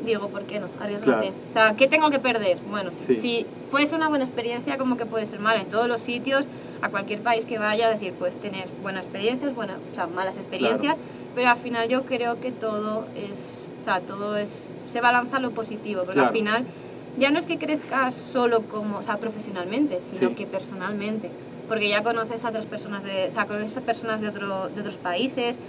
digo, 0.06 0.30
¿por 0.30 0.44
qué 0.44 0.60
no? 0.60 0.68
Arriesgate. 0.80 1.30
O 1.50 1.54
sea, 1.54 1.76
¿qué 1.76 1.88
tengo 1.88 2.10
que 2.10 2.20
perder? 2.20 2.58
Bueno, 2.70 2.92
si 2.92 3.46
puede 3.72 3.86
ser 3.88 3.98
una 3.98 4.10
buena 4.10 4.26
experiencia, 4.26 4.78
como 4.78 4.98
que 4.98 5.06
puede 5.06 5.26
ser 5.26 5.40
mala. 5.40 5.62
En 5.62 5.70
todos 5.70 5.88
los 5.88 6.02
sitios, 6.02 6.48
a 6.82 6.90
cualquier 6.90 7.22
país 7.22 7.46
que 7.46 7.58
vaya, 7.58 7.90
decir, 7.90 8.14
puedes 8.14 8.38
tener 8.38 8.66
buenas 8.82 9.06
experiencias, 9.06 9.54
buenas, 9.56 9.78
o 9.92 9.96
sea, 9.96 10.08
malas 10.08 10.38
experiencias, 10.38 10.98
pero 11.36 11.50
al 11.50 11.58
final 11.58 11.88
yo 11.88 12.06
creo 12.06 12.40
que 12.40 12.52
todo 12.52 13.06
es, 13.16 13.70
o 13.80 13.82
sea, 13.82 14.02
todo 14.02 14.38
es, 14.38 14.74
se 14.86 15.02
balanza 15.02 15.40
lo 15.40 15.52
positivo, 15.52 16.04
porque 16.04 16.20
al 16.20 16.32
final 16.32 16.66
ya 17.18 17.32
no 17.32 17.40
es 17.40 17.46
que 17.46 17.58
crezcas 17.58 18.16
solo 18.16 18.62
como, 18.64 19.00
o 19.00 19.04
sea, 19.04 19.18
profesionalmente, 19.18 20.00
sino 20.02 20.36
que 20.36 20.46
personalmente, 20.46 21.30
porque 21.68 21.90
ya 21.90 22.04
conoces 22.04 22.44
a 22.46 22.50
otras 22.50 22.66
personas 22.66 23.04
de, 23.04 23.28
o 23.28 23.32
sea, 23.32 23.46
conoces 23.46 23.78
a 23.78 23.82
personas 23.82 24.22
de, 24.22 24.30
otro, 24.30 24.70
de 24.70 24.82
otros 24.82 24.96
países, 24.96 25.60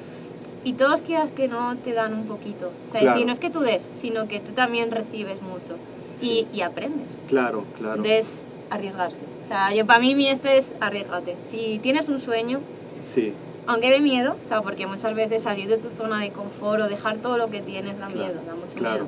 y 0.64 0.74
todos 0.74 1.00
quieras 1.00 1.30
que 1.30 1.48
no 1.48 1.76
te 1.76 1.92
dan 1.92 2.14
un 2.14 2.26
poquito. 2.26 2.70
O 2.88 2.92
sea, 2.92 3.12
decir, 3.12 3.26
no 3.26 3.32
es 3.32 3.38
que 3.38 3.50
tú 3.50 3.60
des, 3.60 3.88
sino 3.92 4.28
que 4.28 4.40
tú 4.40 4.52
también 4.52 4.90
recibes 4.90 5.40
mucho 5.42 5.76
y, 6.20 6.46
y, 6.52 6.60
aprendes. 6.60 7.08
Claro, 7.28 7.64
claro. 7.78 7.96
Entonces, 7.96 8.44
arriesgarse. 8.68 9.22
O 9.44 9.48
sea, 9.48 9.74
yo 9.74 9.86
para 9.86 10.00
mí 10.00 10.14
mi 10.14 10.28
este 10.28 10.58
es 10.58 10.74
arriesgate. 10.80 11.36
Si 11.44 11.78
tienes 11.82 12.08
un 12.08 12.20
sueño, 12.20 12.60
sí. 13.04 13.32
aunque 13.66 13.90
de 13.90 14.00
miedo, 14.00 14.36
o 14.42 14.46
sea, 14.46 14.60
porque 14.62 14.86
muchas 14.86 15.14
veces 15.14 15.42
salir 15.42 15.68
de 15.68 15.78
tu 15.78 15.88
zona 15.90 16.20
de 16.20 16.30
confort 16.30 16.82
o 16.82 16.88
dejar 16.88 17.18
todo 17.18 17.38
lo 17.38 17.50
que 17.50 17.60
tienes 17.60 17.98
da 17.98 18.08
miedo, 18.08 18.34
da 18.46 18.54
mucho 18.54 18.76
miedo. 18.78 19.06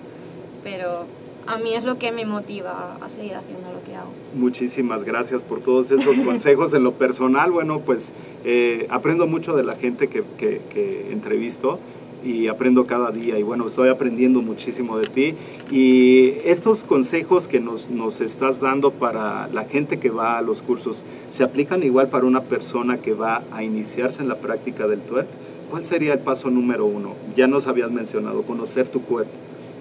Pero 0.65 1.07
a 1.47 1.59
mí 1.59 1.75
es 1.75 1.85
lo 1.85 1.99
que 1.99 2.13
me 2.13 2.25
motiva 2.25 2.97
a 3.01 3.09
seguir 3.09 3.35
haciendo 3.35 3.73
lo 3.73 3.83
que 3.85 3.95
hago. 3.95 4.11
Muchísimas 4.35 5.05
gracias 5.05 5.43
por 5.43 5.61
todos 5.61 5.91
esos 5.91 6.17
consejos. 6.25 6.73
En 6.75 6.85
lo 6.85 6.93
personal, 6.93 7.51
bueno, 7.51 7.81
pues 7.81 8.13
eh, 8.45 8.87
aprendo 8.91 9.27
mucho 9.27 9.55
de 9.55 9.65
la 9.65 9.75
gente 9.75 10.09
que, 10.09 10.23
que, 10.39 11.13
entrevisto 11.13 11.79
y 12.25 12.47
aprendo 12.47 12.87
cada 12.87 13.11
día 13.11 13.37
y 13.37 13.43
bueno, 13.43 13.67
estoy 13.67 13.89
aprendiendo 13.89 14.43
muchísimo 14.43 14.97
de 14.97 15.07
ti 15.07 15.35
y 15.73 16.35
estos 16.45 16.85
consejos 16.85 17.49
que 17.49 17.59
nos, 17.59 17.91
nos 17.91 18.21
estás 18.21 18.61
dando 18.61 18.93
para 18.93 19.49
la 19.49 19.65
gente 19.65 19.99
que 19.99 20.11
va 20.11 20.39
a 20.39 20.43
los 20.43 20.63
cursos, 20.63 21.03
¿se 21.31 21.43
aplican 21.43 21.83
igual 21.83 22.11
para 22.11 22.25
una 22.25 22.43
persona 22.43 22.99
que 22.99 23.13
va 23.13 23.43
a 23.51 23.65
iniciarse 23.65 24.23
en 24.23 24.29
la 24.29 24.37
práctica 24.37 24.87
del 24.87 25.01
twerk? 25.01 25.27
¿Cuál 25.69 25.85
sería 25.85 26.13
el 26.13 26.21
paso 26.21 26.49
número 26.49 26.87
uno? 26.87 27.15
Ya 27.35 27.49
nos 27.49 27.67
habías 27.67 27.91
mencionado, 27.91 28.43
conocer 28.43 28.89
tu 28.89 29.03
cuerpo 29.03 29.33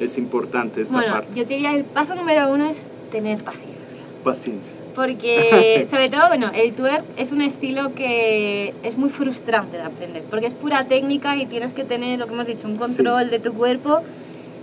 es 0.05 0.17
importante 0.17 0.81
esta 0.81 0.95
bueno, 0.95 1.13
parte. 1.13 1.29
Yo 1.35 1.45
te 1.45 1.53
diría, 1.53 1.73
el 1.73 1.83
paso 1.83 2.15
número 2.15 2.51
uno 2.51 2.69
es 2.69 2.77
tener 3.11 3.43
paciencia. 3.43 3.77
Paciencia. 4.23 4.73
Porque, 4.95 5.85
sobre 5.89 6.09
todo, 6.09 6.27
bueno, 6.27 6.51
el 6.53 6.73
twerk 6.73 7.03
es 7.17 7.31
un 7.31 7.41
estilo 7.41 7.93
que 7.93 8.73
es 8.83 8.97
muy 8.97 9.09
frustrante 9.09 9.77
de 9.77 9.83
aprender, 9.83 10.23
porque 10.29 10.47
es 10.47 10.53
pura 10.53 10.85
técnica 10.85 11.35
y 11.37 11.45
tienes 11.45 11.73
que 11.73 11.83
tener, 11.83 12.19
lo 12.19 12.27
que 12.27 12.33
hemos 12.33 12.47
dicho, 12.47 12.67
un 12.67 12.75
control 12.75 13.29
de 13.29 13.39
tu 13.39 13.53
cuerpo. 13.53 14.01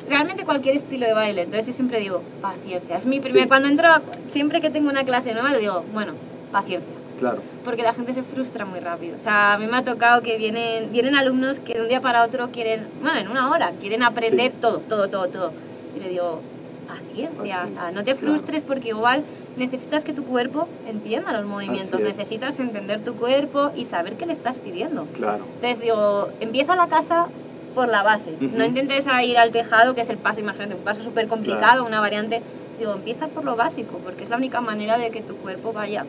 Realmente 0.08 0.44
cualquier 0.44 0.76
estilo 0.76 1.06
de 1.06 1.12
baile, 1.12 1.42
entonces 1.42 1.66
yo 1.66 1.72
siempre 1.74 2.00
digo, 2.00 2.22
paciencia. 2.40 2.96
Es 2.96 3.04
mi 3.04 3.20
primer, 3.20 3.46
cuando 3.46 3.68
entro, 3.68 3.88
siempre 4.30 4.60
que 4.60 4.70
tengo 4.70 4.88
una 4.88 5.04
clase 5.04 5.34
nueva, 5.34 5.52
le 5.52 5.58
digo, 5.58 5.84
bueno, 5.92 6.14
paciencia 6.50 6.97
Claro. 7.18 7.42
Porque 7.64 7.82
la 7.82 7.92
gente 7.92 8.12
se 8.12 8.22
frustra 8.22 8.64
muy 8.64 8.80
rápido. 8.80 9.16
O 9.18 9.22
sea, 9.22 9.54
a 9.54 9.58
mí 9.58 9.66
me 9.66 9.76
ha 9.76 9.84
tocado 9.84 10.22
que 10.22 10.36
vienen, 10.38 10.92
vienen 10.92 11.14
alumnos 11.14 11.60
que 11.60 11.74
de 11.74 11.82
un 11.82 11.88
día 11.88 12.00
para 12.00 12.24
otro 12.24 12.50
quieren, 12.50 12.86
bueno, 13.02 13.18
en 13.18 13.28
una 13.28 13.50
hora, 13.50 13.72
quieren 13.80 14.02
aprender 14.02 14.52
todo, 14.52 14.78
todo, 14.78 15.08
todo, 15.08 15.28
todo. 15.28 15.52
Y 15.96 16.00
le 16.00 16.10
digo, 16.10 16.40
paciencia, 16.86 17.66
o 17.68 17.72
sea, 17.72 17.90
no 17.92 18.04
te 18.04 18.14
frustres 18.14 18.62
porque 18.62 18.88
igual 18.88 19.24
necesitas 19.56 20.04
que 20.04 20.12
tu 20.12 20.24
cuerpo 20.24 20.68
entienda 20.88 21.32
los 21.32 21.44
movimientos, 21.44 22.00
necesitas 22.00 22.58
entender 22.58 23.02
tu 23.02 23.14
cuerpo 23.14 23.72
y 23.74 23.84
saber 23.84 24.14
qué 24.14 24.26
le 24.26 24.32
estás 24.32 24.56
pidiendo. 24.56 25.06
Claro. 25.14 25.44
Entonces 25.56 25.80
digo, 25.80 26.28
empieza 26.40 26.76
la 26.76 26.86
casa 26.86 27.26
por 27.74 27.88
la 27.88 28.02
base. 28.02 28.34
No 28.40 28.64
intentes 28.64 29.06
ir 29.24 29.38
al 29.38 29.50
tejado, 29.50 29.94
que 29.94 30.00
es 30.00 30.10
el 30.10 30.18
paso, 30.18 30.40
imagínate, 30.40 30.74
un 30.74 30.82
paso 30.82 31.02
súper 31.02 31.28
complicado, 31.28 31.84
una 31.84 32.00
variante. 32.00 32.42
Digo, 32.78 32.92
empieza 32.92 33.26
por 33.28 33.44
lo 33.44 33.56
básico, 33.56 33.98
porque 33.98 34.24
es 34.24 34.30
la 34.30 34.36
única 34.36 34.60
manera 34.60 34.98
de 34.98 35.10
que 35.10 35.20
tu 35.20 35.36
cuerpo 35.36 35.72
vaya 35.72 36.06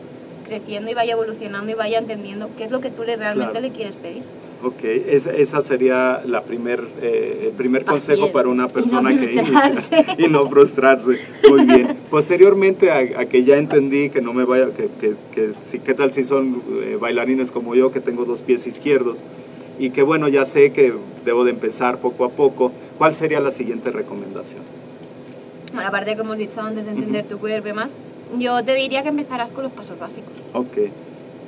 creciendo 0.50 0.90
y 0.90 0.94
vaya 0.94 1.12
evolucionando 1.12 1.70
y 1.70 1.74
vaya 1.74 1.98
entendiendo 1.98 2.50
qué 2.58 2.64
es 2.64 2.72
lo 2.72 2.80
que 2.80 2.90
tú 2.90 3.04
le, 3.04 3.16
realmente 3.16 3.60
le 3.60 3.70
quieres 3.70 3.94
pedir. 3.94 4.24
Ok, 4.62 4.82
esa, 4.82 5.30
esa 5.30 5.62
sería 5.62 6.22
la 6.26 6.42
primer, 6.42 6.84
eh, 7.00 7.44
el 7.46 7.52
primer 7.52 7.84
consejo 7.84 8.32
para 8.32 8.48
una 8.48 8.66
persona 8.66 9.08
que 9.10 9.32
inicia 9.32 10.04
y 10.18 10.28
no 10.28 10.46
frustrarse. 10.48 11.18
Muy 11.48 11.64
bien. 11.64 11.96
Posteriormente 12.10 12.90
a, 12.90 13.24
que 13.26 13.44
ya 13.44 13.56
entendí 13.56 14.10
que 14.10 14.20
no 14.20 14.34
me 14.34 14.44
vaya, 14.44 14.66
que, 14.72 14.88
que, 15.00 15.14
que 15.32 15.54
si, 15.54 15.78
qué 15.78 15.94
tal 15.94 16.12
si 16.12 16.24
son 16.24 16.62
eh, 16.82 16.98
bailarines 17.00 17.52
como 17.52 17.74
yo, 17.74 17.92
que 17.92 18.00
tengo 18.00 18.24
dos 18.24 18.42
pies 18.42 18.66
izquierdos, 18.66 19.24
y 19.78 19.90
que 19.90 20.02
bueno, 20.02 20.28
ya 20.28 20.44
sé 20.44 20.72
que 20.72 20.92
debo 21.24 21.44
de 21.44 21.52
empezar 21.52 21.98
poco 21.98 22.24
a 22.24 22.30
poco, 22.30 22.72
¿cuál 22.98 23.14
sería 23.14 23.40
la 23.40 23.52
siguiente 23.52 23.90
recomendación? 23.92 24.62
Bueno, 25.72 25.88
aparte 25.88 26.16
como 26.16 26.34
hemos 26.34 26.38
dicho 26.38 26.60
antes 26.60 26.84
de 26.84 26.90
entender 26.90 27.24
tu 27.26 27.38
cuerpo 27.38 27.68
y 27.68 27.72
más, 27.72 27.92
yo 28.38 28.62
te 28.64 28.74
diría 28.74 29.02
que 29.02 29.08
empezarás 29.08 29.50
con 29.50 29.64
los 29.64 29.72
pasos 29.72 29.98
básicos. 29.98 30.32
Ok. 30.52 30.76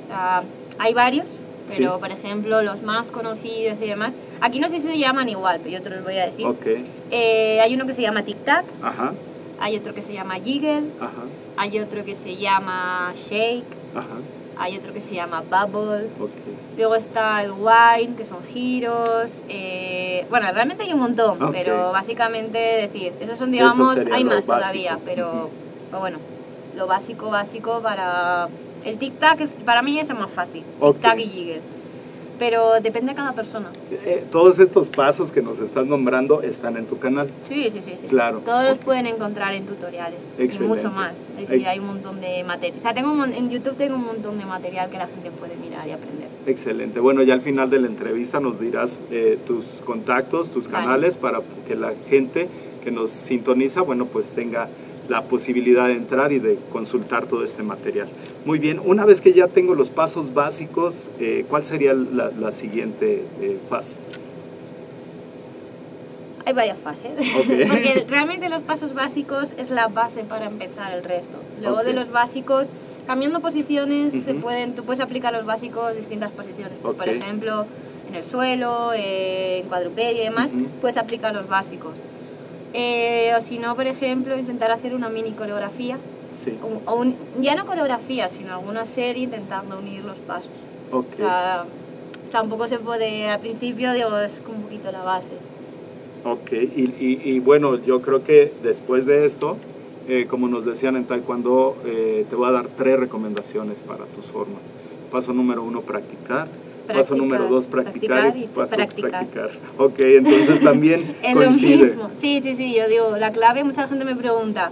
O 0.05 0.07
sea, 0.07 0.43
hay 0.79 0.93
varios, 0.93 1.27
pero 1.67 1.99
por 1.99 2.11
ejemplo 2.11 2.61
los 2.61 2.81
más 2.81 3.11
conocidos 3.11 3.81
y 3.81 3.85
demás. 3.85 4.13
Aquí 4.41 4.59
no 4.59 4.69
sé 4.69 4.79
si 4.79 4.87
se 4.87 4.97
llaman 4.97 5.29
igual, 5.29 5.59
pero 5.59 5.77
yo 5.77 5.81
te 5.81 5.89
los 5.89 6.03
voy 6.03 6.17
a 6.17 6.25
decir. 6.25 6.45
Ok. 6.45 6.65
Eh, 7.11 7.59
hay 7.61 7.73
uno 7.73 7.85
que 7.85 7.93
se 7.93 8.01
llama 8.01 8.23
Tic 8.23 8.43
Tac. 8.43 8.65
Ajá. 8.81 9.13
Hay 9.59 9.77
otro 9.77 9.93
que 9.93 10.01
se 10.01 10.13
llama 10.13 10.35
Jiggle. 10.35 10.83
Ajá. 10.99 11.23
Hay 11.55 11.79
otro 11.79 12.03
que 12.03 12.15
se 12.15 12.35
llama 12.35 13.13
Shake. 13.15 13.63
Ajá. 13.95 14.07
Hay 14.57 14.77
otro 14.77 14.93
que 14.93 15.01
se 15.01 15.15
llama 15.15 15.41
Bubble. 15.41 16.07
Okay. 16.19 16.57
Luego 16.77 16.95
está 16.95 17.43
el 17.43 17.51
Wine, 17.51 18.15
que 18.15 18.25
son 18.25 18.43
giros. 18.43 19.39
Eh, 19.49 20.25
bueno, 20.29 20.51
realmente 20.51 20.83
hay 20.83 20.93
un 20.93 20.99
montón, 20.99 21.51
pero 21.51 21.91
básicamente 21.91 22.57
decir, 22.57 23.13
esos 23.19 23.37
son, 23.37 23.51
digamos, 23.51 23.97
hay 24.11 24.23
más 24.23 24.45
todavía, 24.45 24.99
pero, 25.05 25.49
pero 25.89 25.99
bueno, 25.99 26.17
lo 26.75 26.87
básico, 26.87 27.29
básico 27.29 27.81
para... 27.81 28.49
El 28.83 28.99
tic-tac 28.99 29.47
para 29.63 29.81
mí 29.81 29.99
es 29.99 30.09
el 30.09 30.17
más 30.17 30.29
fácil, 30.31 30.63
tic-tac 30.79 31.19
y 31.19 31.23
jiggle. 31.23 31.61
Pero 32.39 32.81
depende 32.81 33.11
de 33.11 33.15
cada 33.15 33.31
persona. 33.33 33.69
Eh, 33.91 34.25
todos 34.31 34.59
estos 34.59 34.89
pasos 34.89 35.31
que 35.31 35.41
nos 35.41 35.59
estás 35.59 35.85
nombrando 35.85 36.41
están 36.41 36.75
en 36.77 36.85
tu 36.85 36.97
canal. 36.97 37.29
Sí, 37.43 37.69
sí, 37.69 37.81
sí. 37.81 37.93
sí. 37.95 38.07
Claro. 38.07 38.39
Todos 38.39 38.65
los 38.65 38.77
pueden 38.79 39.05
encontrar 39.05 39.53
en 39.53 39.65
tutoriales. 39.65 40.19
Excelente. 40.39 40.65
Y 40.65 40.67
mucho 40.67 40.89
más. 40.89 41.13
Es 41.39 41.47
decir, 41.47 41.67
hay 41.67 41.79
un 41.79 41.87
montón 41.87 42.19
de 42.19 42.43
material. 42.43 42.79
O 42.79 42.81
sea, 42.81 42.93
tengo 42.93 43.23
en 43.23 43.49
YouTube 43.49 43.75
tengo 43.75 43.95
un 43.95 44.05
montón 44.05 44.39
de 44.39 44.45
material 44.45 44.89
que 44.89 44.97
la 44.97 45.07
gente 45.07 45.31
puede 45.31 45.55
mirar 45.55 45.87
y 45.87 45.91
aprender. 45.91 46.27
Excelente. 46.45 46.99
Bueno, 46.99 47.21
ya 47.21 47.35
al 47.35 47.41
final 47.41 47.69
de 47.69 47.79
la 47.79 47.87
entrevista 47.87 48.39
nos 48.39 48.59
dirás 48.59 49.01
eh, 49.11 49.37
tus 49.45 49.65
contactos, 49.85 50.49
tus 50.49 50.67
canales, 50.67 51.17
para 51.17 51.39
que 51.67 51.75
la 51.75 51.93
gente 52.09 52.49
que 52.83 52.91
nos 52.91 53.11
sintoniza, 53.11 53.81
bueno, 53.81 54.07
pues 54.07 54.31
tenga 54.31 54.67
la 55.09 55.23
posibilidad 55.23 55.87
de 55.87 55.93
entrar 55.93 56.31
y 56.31 56.39
de 56.39 56.57
consultar 56.71 57.25
todo 57.25 57.43
este 57.43 57.63
material. 57.63 58.07
Muy 58.45 58.59
bien, 58.59 58.79
una 58.83 59.05
vez 59.05 59.21
que 59.21 59.33
ya 59.33 59.47
tengo 59.47 59.75
los 59.75 59.89
pasos 59.89 60.33
básicos, 60.33 61.09
eh, 61.19 61.45
¿cuál 61.49 61.63
sería 61.63 61.93
la, 61.93 62.51
siguiente 62.51 63.23
eh, 63.41 63.57
fase? 63.69 63.95
Hay 66.45 66.53
varias 66.53 66.77
fases, 66.77 67.11
porque 67.69 68.05
realmente 68.07 68.49
los 68.49 68.61
pasos 68.61 68.93
básicos 68.93 69.53
es 69.57 69.69
la 69.69 69.87
base 69.87 70.23
para 70.23 70.45
empezar 70.47 70.91
el 70.93 71.03
resto. 71.03 71.37
Luego 71.61 71.83
de 71.83 71.93
los 71.93 72.11
básicos, 72.11 72.67
cambiando 73.07 73.39
posiciones, 73.39 74.23
se 74.23 74.33
pueden, 74.33 74.75
tú 74.75 74.83
puedes 74.83 74.99
aplicar 74.99 75.31
los 75.33 75.45
básicos 75.45 75.91
en 75.91 75.97
distintas 75.97 76.31
posiciones. 76.31 76.77
Por 76.81 77.07
ejemplo, 77.07 77.65
en 78.09 78.15
el 78.15 78.25
suelo, 78.25 78.91
en 78.93 79.67
cuadrupedia 79.67 80.21
y 80.21 80.25
demás, 80.25 80.51
puedes 80.81 80.97
aplicar 80.97 81.33
los 81.33 81.47
básicos. 81.47 81.93
Eh, 82.73 83.31
o 83.37 83.41
si 83.41 83.59
no, 83.59 83.75
por 83.75 83.85
ejemplo, 83.87 84.37
intentar 84.37 84.71
hacer 84.71 84.95
una 84.95 85.09
mini 85.09 85.31
coreografía 85.31 85.97
Sí. 86.35 86.57
O, 86.63 86.91
o 86.91 86.95
un- 86.95 87.15
ya 87.41 87.53
no 87.53 87.67
coreografía, 87.67 88.27
sino 88.27 88.53
alguna 88.55 88.85
serie 88.85 89.23
intentando 89.23 89.77
unir 89.77 90.03
los 90.03 90.17
pasos. 90.17 90.49
Ok. 90.91 91.05
O 91.13 91.17
sea, 91.17 91.65
tampoco 92.31 92.67
se 92.67 92.79
puede, 92.79 93.29
al 93.29 93.39
principio, 93.39 93.93
digo, 93.93 94.17
es 94.17 94.41
como 94.41 94.57
un 94.57 94.63
poquito 94.63 94.91
la 94.91 95.03
base. 95.03 95.27
Ok, 96.25 96.51
y, 96.53 96.83
y- 96.99 97.21
y 97.23 97.39
bueno, 97.39 97.75
yo 97.83 98.01
creo 98.01 98.23
que 98.23 98.51
después 98.63 99.05
de 99.05 99.25
esto, 99.25 99.57
eh, 100.07 100.25
como 100.27 100.47
nos 100.47 100.65
decían 100.65 100.95
en 100.95 101.05
Taekwondo, 101.05 101.75
eh, 101.85 102.25
te 102.27 102.35
voy 102.35 102.47
a 102.47 102.51
dar 102.51 102.67
tres 102.75 102.99
recomendaciones 102.99 103.83
para 103.83 104.05
tus 104.05 104.25
formas. 104.25 104.61
Paso 105.11 105.33
número 105.33 105.61
uno, 105.61 105.81
practicar. 105.81 106.47
Paso 106.87 107.15
Practicar, 107.15 107.17
número 107.17 107.47
dos, 107.47 107.67
practicar. 107.67 108.21
practicar 108.33 108.37
y 108.37 108.47
paso, 108.47 108.75
practicar. 108.75 109.49
Ok, 109.77 109.99
entonces 109.99 110.59
también 110.61 111.15
Es 111.23 111.33
coincide. 111.33 111.77
lo 111.77 111.85
mismo. 111.85 112.09
Sí, 112.17 112.41
sí, 112.43 112.55
sí, 112.55 112.73
yo 112.75 112.87
digo, 112.89 113.15
la 113.17 113.31
clave, 113.31 113.63
mucha 113.63 113.87
gente 113.87 114.03
me 114.03 114.15
pregunta, 114.15 114.71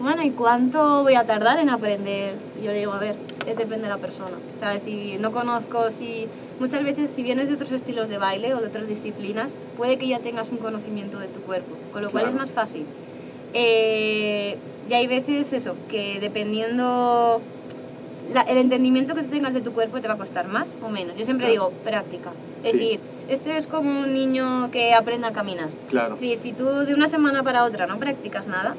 bueno, 0.00 0.22
¿y 0.22 0.30
cuánto 0.30 1.02
voy 1.02 1.14
a 1.14 1.24
tardar 1.24 1.58
en 1.58 1.70
aprender? 1.70 2.34
Yo 2.62 2.72
le 2.72 2.78
digo, 2.80 2.92
a 2.92 2.98
ver, 2.98 3.14
es 3.46 3.56
depende 3.56 3.84
de 3.84 3.88
la 3.88 3.96
persona. 3.96 4.36
O 4.54 4.58
sea, 4.58 4.78
si 4.84 5.16
no 5.18 5.32
conozco, 5.32 5.90
si 5.90 6.26
muchas 6.60 6.84
veces 6.84 7.10
si 7.10 7.22
vienes 7.22 7.48
de 7.48 7.54
otros 7.54 7.72
estilos 7.72 8.10
de 8.10 8.18
baile 8.18 8.52
o 8.52 8.60
de 8.60 8.66
otras 8.66 8.86
disciplinas, 8.88 9.52
puede 9.78 9.96
que 9.96 10.06
ya 10.08 10.18
tengas 10.18 10.50
un 10.50 10.58
conocimiento 10.58 11.18
de 11.18 11.28
tu 11.28 11.40
cuerpo, 11.40 11.74
con 11.92 12.02
lo 12.02 12.10
cual 12.10 12.28
es 12.28 12.34
más 12.34 12.50
fácil. 12.50 12.84
Eh, 13.54 14.58
y 14.90 14.92
hay 14.92 15.06
veces 15.06 15.52
eso, 15.54 15.74
que 15.88 16.18
dependiendo 16.20 17.40
la- 18.32 18.42
el 18.42 18.58
entendimiento 18.58 19.14
que 19.14 19.22
tú 19.22 19.30
tengas 19.30 19.54
de 19.54 19.60
tu 19.60 19.72
cuerpo 19.72 20.00
te 20.00 20.08
va 20.08 20.14
a 20.14 20.16
costar 20.18 20.48
más 20.48 20.68
o 20.84 20.88
menos. 20.88 21.16
Yo 21.16 21.24
siempre 21.24 21.46
Claro. 21.50 21.70
digo 21.70 21.82
práctica. 21.84 22.30
Es 22.62 22.70
Sí. 22.72 22.78
decir, 22.78 23.00
esto 23.28 23.50
es 23.50 23.66
como 23.66 24.00
un 24.00 24.12
niño 24.14 24.70
que 24.70 24.94
aprende 24.94 25.26
a 25.26 25.32
caminar. 25.32 25.68
Claro, 25.88 26.14
Es 26.14 26.20
decir, 26.20 26.38
si 26.38 26.52
tú 26.52 26.64
de 26.68 26.94
una 26.94 27.08
semana 27.08 27.42
para 27.42 27.64
otra 27.64 27.86
no 27.86 27.98
practicas 27.98 28.46
nada, 28.46 28.74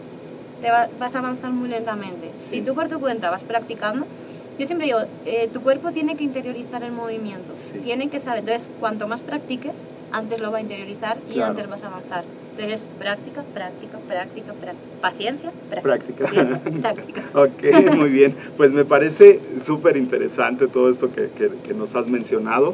te 0.61 0.69
va- 0.71 0.89
vas 0.99 1.15
a 1.15 1.19
avanzar 1.19 1.51
muy 1.51 1.69
lentamente. 1.69 2.31
Sí. 2.37 2.57
Si 2.57 2.61
tú 2.61 2.73
por 2.75 2.87
tu 2.87 2.99
cuenta 2.99 3.29
vas 3.29 3.43
practicando, 3.43 4.05
yo 4.57 4.65
siempre 4.65 4.87
digo, 4.87 4.99
eh, 5.25 5.49
tu 5.53 5.61
cuerpo 5.61 5.91
tiene 5.91 6.15
que 6.15 6.23
interiorizar 6.23 6.83
el 6.83 6.91
movimiento, 6.91 7.53
Sí. 7.55 7.79
tiene 7.83 8.09
que 8.09 8.19
saber. 8.19 8.39
Entonces, 8.39 8.67
cuanto 8.79 9.07
más 9.07 9.21
practiques, 9.21 9.73
antes 10.11 10.41
lo 10.41 10.51
va 10.51 10.57
a 10.57 10.61
interiorizar 10.61 11.17
y 11.29 11.33
Claro. 11.33 11.51
antes 11.51 11.69
vas 11.69 11.83
a 11.83 11.87
avanzar. 11.87 12.23
Entonces, 12.57 12.87
práctica, 12.97 13.43
práctica, 13.53 13.99
práctica, 14.07 14.53
práctica. 14.53 14.87
Paciencia, 15.01 15.51
práctica. 15.69 16.27
Práctica. 16.27 16.81
Práctica. 16.81 17.21
Ok, 17.35 17.95
muy 17.95 18.09
bien. 18.09 18.35
Pues 18.57 18.71
me 18.73 18.83
parece 18.85 19.39
súper 19.61 19.95
interesante 19.97 20.67
todo 20.67 20.89
esto 20.89 21.11
que, 21.13 21.29
que- 21.37 21.51
que 21.63 21.73
nos 21.73 21.93
has 21.95 22.07
mencionado. 22.07 22.73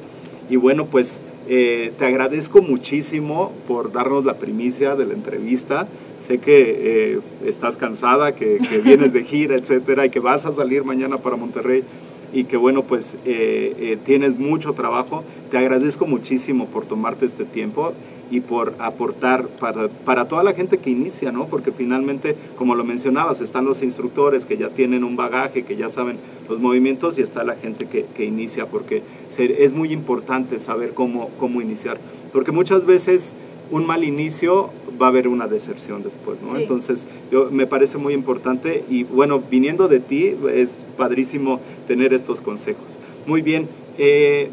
Y 0.50 0.56
bueno, 0.56 0.86
pues 0.86 1.22
eh, 1.50 1.92
te 1.98 2.06
agradezco 2.06 2.62
muchísimo 2.62 3.52
por 3.68 3.92
darnos 3.92 4.24
la 4.24 4.36
primicia 4.36 4.96
de 4.96 5.06
la 5.06 5.14
entrevista. 5.14 5.88
Sé 6.20 6.38
que 6.38 7.14
eh, 7.16 7.20
estás 7.46 7.76
cansada, 7.76 8.34
que, 8.36 8.60
que 8.60 8.78
vienes 8.84 9.12
de 9.12 9.24
gira, 9.24 9.56
etcétera, 9.58 10.06
y 10.06 10.10
que 10.10 10.20
vas 10.22 10.46
a 10.46 10.54
salir 10.54 10.86
mañana 10.86 11.18
para 11.18 11.36
Monterrey 11.36 11.84
y 12.32 12.46
que 12.46 12.58
bueno, 12.58 12.84
pues 12.84 13.16
eh, 13.26 13.76
eh, 13.78 13.98
tienes 14.06 14.40
mucho 14.40 14.74
trabajo. 14.74 15.24
Te 15.52 15.58
agradezco 15.58 16.06
muchísimo 16.08 16.68
por 16.68 16.86
tomarte 16.86 17.26
este 17.26 17.44
tiempo 17.46 17.94
y 18.34 18.40
por 18.42 18.74
aportar 18.80 19.48
para, 19.48 19.88
para 19.90 20.28
toda 20.28 20.42
la 20.44 20.54
gente 20.54 20.80
que 20.80 20.90
inicia, 20.90 21.32
¿no? 21.32 21.46
Porque 21.46 21.72
finalmente, 21.72 22.36
como 22.58 22.74
lo 22.74 22.84
mencionabas, 22.84 23.42
están 23.42 23.64
los 23.66 23.84
instructores 23.84 24.48
que 24.48 24.58
ya 24.58 24.70
tienen 24.70 25.04
un 25.04 25.16
bagaje, 25.16 25.64
que 25.64 25.76
ya 25.76 25.90
saben 25.90 26.18
los 26.50 26.60
movimientos 26.60 27.20
y 27.20 27.22
está 27.22 27.44
la 27.44 27.56
gente 27.56 27.86
que, 27.86 28.06
que 28.18 28.26
inicia, 28.26 28.66
porque 28.66 29.04
se- 29.30 29.64
es 29.64 29.74
muy 29.74 29.94
importante 29.94 30.60
saber 30.60 30.94
cómo, 30.96 31.30
cómo 31.40 31.62
iniciar. 31.62 32.00
Porque 32.32 32.52
muchas 32.52 32.86
veces 32.86 33.36
un 33.70 33.86
mal 33.86 34.04
inicio 34.04 34.72
va 35.00 35.06
a 35.08 35.10
haber 35.10 35.28
una 35.28 35.48
deserción 35.48 36.02
después, 36.02 36.38
¿no? 36.42 36.56
Sí. 36.56 36.64
Entonces, 36.64 37.06
yo, 37.32 37.50
me 37.52 37.68
parece 37.68 38.00
muy 38.00 38.14
importante 38.16 38.84
y 38.90 39.04
bueno, 39.04 39.44
viniendo 39.52 39.88
de 39.88 40.00
ti, 40.00 40.34
es 40.56 40.80
padrísimo 40.98 41.60
tener 41.88 42.14
estos 42.16 42.42
consejos. 42.42 43.00
Muy 43.28 43.44
bien. 43.44 43.68
eh, 44.00 44.50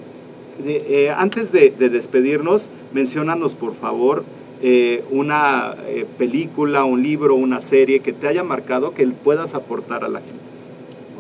de- 0.61 1.07
eh, 1.07 1.11
antes 1.11 1.53
de, 1.53 1.71
de 1.71 1.89
despedirnos, 1.89 2.71
menciónanos 2.93 3.55
por 3.55 3.75
favor 3.75 4.25
eh, 4.63 5.03
una 5.11 5.75
eh, 5.87 6.07
película, 6.19 6.85
un 6.85 7.03
libro, 7.03 7.35
una 7.35 7.61
serie 7.61 8.01
que 8.01 8.13
te 8.13 8.29
haya 8.29 8.43
marcado 8.45 8.93
que 8.93 9.07
puedas 9.07 9.55
aportar 9.55 10.05
a 10.05 10.09
la 10.09 10.21
gente. 10.21 10.35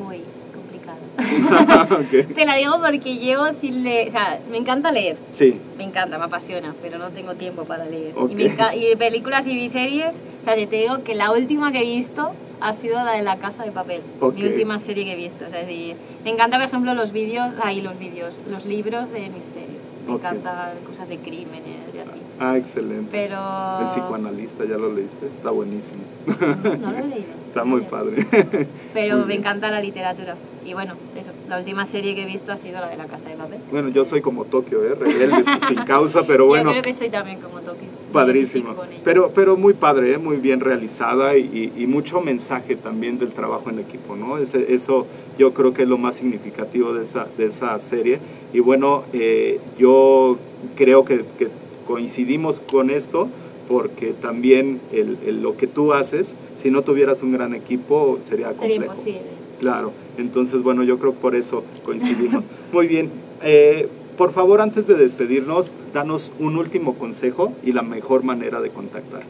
Uy, 0.08 0.20
complicado. 0.54 1.96
Ok. 2.00 2.34
Te 2.34 2.44
la 2.44 2.56
digo 2.56 2.74
porque 2.84 3.16
llevo 3.16 3.44
sin 3.52 3.82
leer, 3.82 4.08
o 4.08 4.12
sea, 4.12 4.40
me 4.50 4.58
encanta 4.58 4.92
leer. 4.92 5.16
Sí, 5.30 5.56
Me 5.78 5.84
encanta, 5.84 6.18
me 6.18 6.24
apasiona, 6.24 6.74
pero 6.82 6.98
no 6.98 7.08
tengo 7.10 7.34
tiempo 7.34 7.64
para 7.64 7.86
leer. 7.86 8.12
Ok. 8.16 8.30
Y, 8.32 8.34
me 8.34 8.44
y 8.76 8.86
de 8.90 8.96
películas 8.98 9.46
y 9.46 9.70
series, 9.70 10.20
o 10.40 10.44
sea, 10.44 10.54
te 10.54 10.76
digo 10.76 11.02
que 11.02 11.14
la 11.14 11.32
última 11.32 11.72
que 11.72 11.78
he 11.80 11.84
visto 11.96 12.32
ha 12.60 12.72
sido 12.72 13.02
la 13.04 13.12
de 13.12 13.22
La 13.22 13.36
Casa 13.38 13.64
de 13.64 13.72
Papel, 13.72 14.02
mi 14.34 14.44
última 14.44 14.78
serie 14.78 15.04
que 15.04 15.12
he 15.12 15.16
visto. 15.16 15.44
O 15.46 15.50
sea, 15.50 15.60
decir, 15.60 15.96
me 16.24 16.30
encanta, 16.30 16.58
por 16.58 16.66
ejemplo, 16.66 16.94
los 16.94 17.12
vídeos, 17.12 17.52
ahí 17.62 17.80
los 17.80 17.98
vídeos, 17.98 18.38
los 18.48 18.64
libros 18.66 19.10
de 19.10 19.20
misterio. 19.30 19.80
Me 20.06 20.14
Ok. 20.14 20.20
encantan 20.20 20.70
cosas 20.86 21.08
de 21.08 21.18
crímenes 21.18 21.76
y 21.94 21.98
así. 21.98 22.16
ah, 22.40 22.56
excelente. 22.56 23.08
Pero... 23.12 23.36
El 23.80 23.86
psicoanalista, 23.86 24.64
¿ya 24.64 24.76
lo 24.78 24.92
leíste? 24.92 25.26
Está 25.26 25.50
buenísimo. 25.50 26.00
No, 26.26 26.76
no 26.78 26.90
lo 26.92 26.98
he 26.98 27.02
leído. 27.06 27.26
Está 27.48 27.64
muy 27.64 27.82
padre. 27.82 28.26
Pero 28.94 29.18
Muy 29.18 29.26
me 29.26 29.34
encanta 29.34 29.70
la 29.70 29.80
literatura. 29.80 30.36
Y 30.64 30.72
bueno, 30.72 30.94
eso, 31.16 31.30
la 31.50 31.58
última 31.58 31.84
serie 31.84 32.14
que 32.14 32.22
he 32.22 32.26
visto 32.26 32.52
ha 32.52 32.56
sido 32.56 32.80
la 32.80 32.88
de 32.88 32.96
La 32.96 33.06
Casa 33.06 33.28
de 33.28 33.34
Papel. 33.34 33.58
Bueno, 33.70 33.88
yo 33.90 34.04
soy 34.04 34.20
como 34.22 34.44
Tokio, 34.44 34.84
¿eh? 34.84 34.94
Rebelde, 34.94 35.44
sin 35.68 35.84
causa, 35.84 36.22
pero 36.26 36.46
bueno. 36.46 36.66
Yo 36.66 36.80
creo 36.80 36.82
que 36.84 36.92
soy 36.94 37.10
también 37.10 37.40
como 37.40 37.60
Tokio. 37.60 37.88
Padrísimo. 38.12 38.74
Pero, 39.04 39.30
pero 39.34 39.56
muy 39.56 39.74
padre, 39.74 40.14
¿eh? 40.14 40.18
muy 40.18 40.36
bien 40.36 40.60
realizada 40.60 41.36
y, 41.36 41.72
y- 41.76 41.82
y 41.82 41.86
mucho 41.86 42.20
mensaje 42.20 42.76
también 42.76 43.18
del 43.18 43.32
trabajo 43.32 43.68
en 43.68 43.80
equipo, 43.80 44.16
¿no? 44.16 44.38
Ese- 44.38 44.72
eso 44.72 45.06
yo 45.38 45.52
creo 45.52 45.74
que 45.74 45.82
es 45.82 45.88
lo 45.88 45.98
más 45.98 46.16
significativo 46.16 46.92
de 46.94 47.04
esa, 47.04 47.26
de 47.36 47.46
esa 47.46 47.78
serie. 47.80 48.18
Y 48.52 48.60
bueno, 48.60 49.02
eh, 49.12 49.58
yo 49.78 50.38
creo 50.76 51.04
que, 51.04 51.24
que 51.38 51.48
coincidimos 51.86 52.60
con 52.70 52.90
esto 52.90 53.28
porque 53.68 54.12
también 54.12 54.80
el- 54.92 55.18
el- 55.26 55.42
lo 55.42 55.56
que 55.56 55.66
tú 55.66 55.92
haces, 55.94 56.36
si 56.56 56.70
no 56.70 56.82
tuvieras 56.82 57.22
un 57.22 57.32
gran 57.32 57.54
equipo, 57.54 58.18
sería 58.24 58.52
Sería 58.54 58.76
complejo. 58.78 58.84
imposible. 58.94 59.39
Claro, 59.60 59.92
entonces 60.16 60.62
bueno, 60.62 60.82
yo 60.82 60.98
creo 60.98 61.12
que 61.12 61.20
por 61.20 61.36
eso 61.36 61.64
coincidimos. 61.84 62.48
Muy 62.72 62.86
bien, 62.86 63.10
eh, 63.42 63.88
por 64.16 64.32
favor 64.32 64.60
antes 64.60 64.86
de 64.86 64.94
despedirnos, 64.94 65.74
danos 65.94 66.32
un 66.38 66.56
último 66.56 66.94
consejo 66.94 67.52
y 67.62 67.72
la 67.72 67.82
mejor 67.82 68.24
manera 68.24 68.60
de 68.60 68.70
contactarte. 68.70 69.28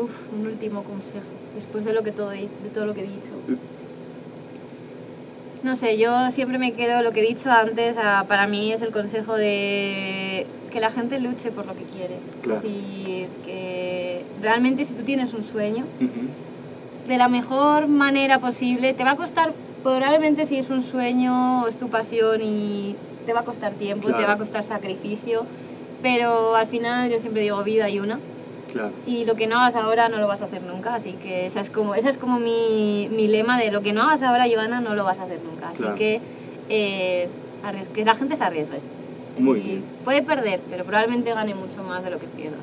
Uf, 0.00 0.10
un 0.38 0.46
último 0.46 0.82
consejo. 0.84 1.26
Después 1.54 1.84
de 1.84 1.92
lo 1.92 2.02
que 2.02 2.12
todo, 2.12 2.30
de 2.30 2.48
todo 2.72 2.86
lo 2.86 2.94
que 2.94 3.00
he 3.00 3.04
dicho. 3.04 3.30
No 5.62 5.76
sé, 5.76 5.98
yo 5.98 6.30
siempre 6.30 6.58
me 6.58 6.72
quedo 6.72 7.02
lo 7.02 7.12
que 7.12 7.20
he 7.20 7.26
dicho 7.26 7.50
antes. 7.50 7.96
ah, 7.98 8.24
para 8.26 8.46
mí 8.46 8.72
es 8.72 8.80
el 8.80 8.92
consejo 8.92 9.36
de 9.36 10.46
que 10.72 10.80
la 10.80 10.90
gente 10.90 11.20
luche 11.20 11.50
por 11.50 11.66
lo 11.66 11.74
que 11.74 11.82
quiere. 11.84 12.16
Claro. 12.42 12.66
Es 12.66 12.72
decir, 12.72 13.28
que 13.44 14.24
realmente 14.40 14.84
si 14.84 14.94
tú 14.94 15.02
tienes 15.02 15.34
un 15.34 15.44
sueño, 15.44 15.84
de 17.10 17.18
la 17.18 17.28
mejor 17.28 17.88
manera 17.88 18.38
posible, 18.38 18.94
te 18.94 19.02
va 19.02 19.10
a 19.10 19.16
costar, 19.16 19.52
probablemente 19.82 20.46
si 20.46 20.56
es 20.58 20.70
un 20.70 20.84
sueño 20.84 21.64
o 21.64 21.66
es 21.66 21.76
tu 21.76 21.88
pasión 21.88 22.40
y 22.40 22.94
te 23.26 23.32
va 23.32 23.40
a 23.40 23.44
costar 23.44 23.72
tiempo, 23.72 24.06
Claro. 24.06 24.20
te 24.22 24.26
va 24.28 24.34
a 24.34 24.38
costar 24.38 24.62
sacrificio, 24.62 25.44
pero 26.02 26.54
al 26.54 26.68
final 26.68 27.10
yo 27.10 27.18
siempre 27.18 27.42
digo 27.42 27.62
vida 27.64 27.86
hay 27.86 27.98
una 27.98 28.20
Claro, 28.72 28.92
y 29.08 29.24
lo 29.24 29.34
que 29.34 29.48
no 29.48 29.58
hagas 29.58 29.74
ahora 29.74 30.08
no 30.08 30.18
lo 30.18 30.28
vas 30.28 30.40
a 30.42 30.44
hacer 30.44 30.62
nunca, 30.62 30.94
así 30.94 31.14
que 31.14 31.46
esa 31.46 31.60
es 31.60 31.68
como, 31.70 31.96
esa 31.96 32.10
es 32.10 32.16
como 32.16 32.38
mi, 32.38 33.08
mi 33.10 33.26
lema 33.26 33.58
de 33.58 33.72
lo 33.72 33.82
que 33.82 33.92
no 33.92 34.02
hagas 34.04 34.22
ahora, 34.22 34.46
Joana, 34.48 34.80
no 34.80 34.94
lo 34.94 35.02
vas 35.02 35.18
a 35.18 35.24
hacer 35.24 35.40
nunca. 35.42 35.70
Así 35.70 35.78
Claro. 35.82 35.96
que, 35.96 36.20
eh, 36.68 37.28
que 37.92 38.04
la 38.04 38.14
gente 38.14 38.36
se 38.36 38.44
arriesgue. 38.44 38.78
Muy 39.36 39.58
bien. 39.58 39.82
Puede 40.04 40.22
perder, 40.22 40.60
pero 40.70 40.84
probablemente 40.84 41.34
gane 41.34 41.56
mucho 41.56 41.82
más 41.82 42.04
de 42.04 42.10
lo 42.10 42.20
que 42.20 42.26
pierda. 42.28 42.58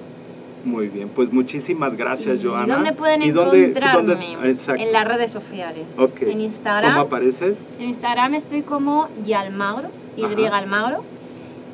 Muy 0.66 0.88
bien, 0.88 1.10
pues 1.10 1.32
muchísimas 1.32 1.96
gracias 1.96 2.44
¿Y 2.44 2.48
Joana. 2.48 2.76
dónde 2.76 2.94
pueden 2.94 3.22
¿Y 3.22 3.32
dónde- 3.32 3.66
encontrarme? 3.66 4.36
dónde-. 4.36 4.84
En 4.84 4.92
las 4.92 5.06
redes 5.08 5.32
sociales. 5.32 5.86
En 5.98 6.08
¿Cómo 6.08 6.32
Instagram. 6.40 6.98
apareces? 7.00 7.56
En 7.80 7.86
Instagram 7.88 8.34
estoy 8.36 8.62
como 8.64 9.08
Yalmagro, 9.26 9.90
Y 10.18 10.24
Ajá. 10.24 10.58
Almagro. 10.58 11.04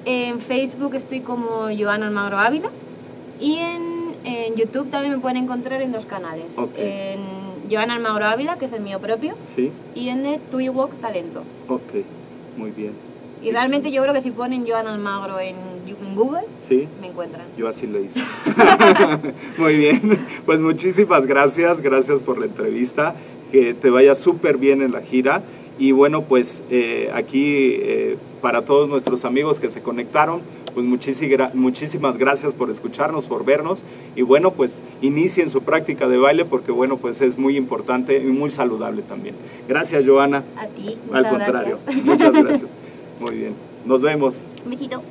En 0.05 0.41
Facebook 0.41 0.95
estoy 0.95 1.21
como 1.21 1.67
Joana 1.77 2.07
Almagro 2.07 2.37
Ávila. 2.37 2.69
Y 3.39 3.55
en, 3.55 4.15
en 4.25 4.55
YouTube 4.55 4.89
también 4.89 5.13
me 5.13 5.19
pueden 5.19 5.37
encontrar 5.37 5.81
en 5.81 5.91
dos 5.93 6.05
canales. 6.05 6.53
En 6.77 7.21
Joana 7.71 7.95
Almagro 7.95 8.25
Ávila, 8.25 8.57
que 8.57 8.65
es 8.65 8.73
el 8.73 8.81
mío 8.81 8.99
propio, 8.99 9.35
Sí, 9.55 9.71
y 9.95 10.09
en 10.09 10.25
el 10.25 10.39
Tuiwalk 10.41 10.93
Talento. 10.99 11.43
ok, 11.69 12.03
muy 12.57 12.71
bien. 12.71 12.91
Y 13.43 13.51
realmente 13.51 13.91
yo 13.91 14.01
creo 14.01 14.13
que 14.13 14.21
si 14.21 14.31
ponen 14.31 14.65
Joana 14.65 14.93
Almagro 14.93 15.39
en, 15.39 15.55
en 15.87 16.15
Google, 16.15 16.45
Sí, 16.59 16.87
me 17.01 17.07
encuentran. 17.07 17.45
Yo 17.57 17.67
así 17.67 17.87
lo 17.87 17.99
hice. 17.99 18.21
Muy 19.57 19.75
bien, 19.75 20.17
pues 20.45 20.59
muchísimas 20.59 21.25
gracias, 21.27 21.81
gracias 21.81 22.21
por 22.21 22.37
la 22.37 22.45
entrevista, 22.45 23.15
que 23.51 23.73
te 23.73 23.89
vaya 23.89 24.15
súper 24.15 24.57
bien 24.57 24.81
en 24.81 24.93
la 24.93 25.01
gira 25.01 25.43
Y 25.77 25.91
bueno, 25.91 26.23
pues 26.23 26.63
eh, 26.69 27.11
aquí 27.13 27.75
eh, 27.81 28.17
para 28.41 28.63
todos 28.63 28.87
nuestros 28.87 29.25
amigos 29.25 29.59
que 29.59 29.69
se 29.69 29.81
conectaron, 29.81 30.41
pues 30.73 30.85
muchísimas 30.85 32.17
gracias 32.17 32.53
por 32.53 32.69
escucharnos, 32.71 33.25
por 33.25 33.45
vernos. 33.45 33.83
Y 34.15 34.21
bueno, 34.21 34.51
pues 34.51 34.81
inicien 35.01 35.49
su 35.49 35.61
práctica 35.61 36.07
de 36.07 36.17
baile 36.17 36.45
porque 36.45 36.71
bueno, 36.71 36.97
pues 36.97 37.21
es 37.21 37.37
muy 37.37 37.57
importante 37.57 38.17
y 38.17 38.25
muy 38.25 38.51
saludable 38.51 39.01
también. 39.01 39.35
Gracias, 39.67 40.05
Joana. 40.05 40.43
A 40.57 40.67
ti. 40.67 40.97
Al 41.11 41.29
contrario. 41.29 41.79
Muchas 42.03 42.31
gracias. 42.31 42.71
Muy 43.19 43.37
bien. 43.37 43.55
Nos 43.85 44.01
vemos. 44.01 44.41
Un 44.63 44.71
besito. 44.71 45.01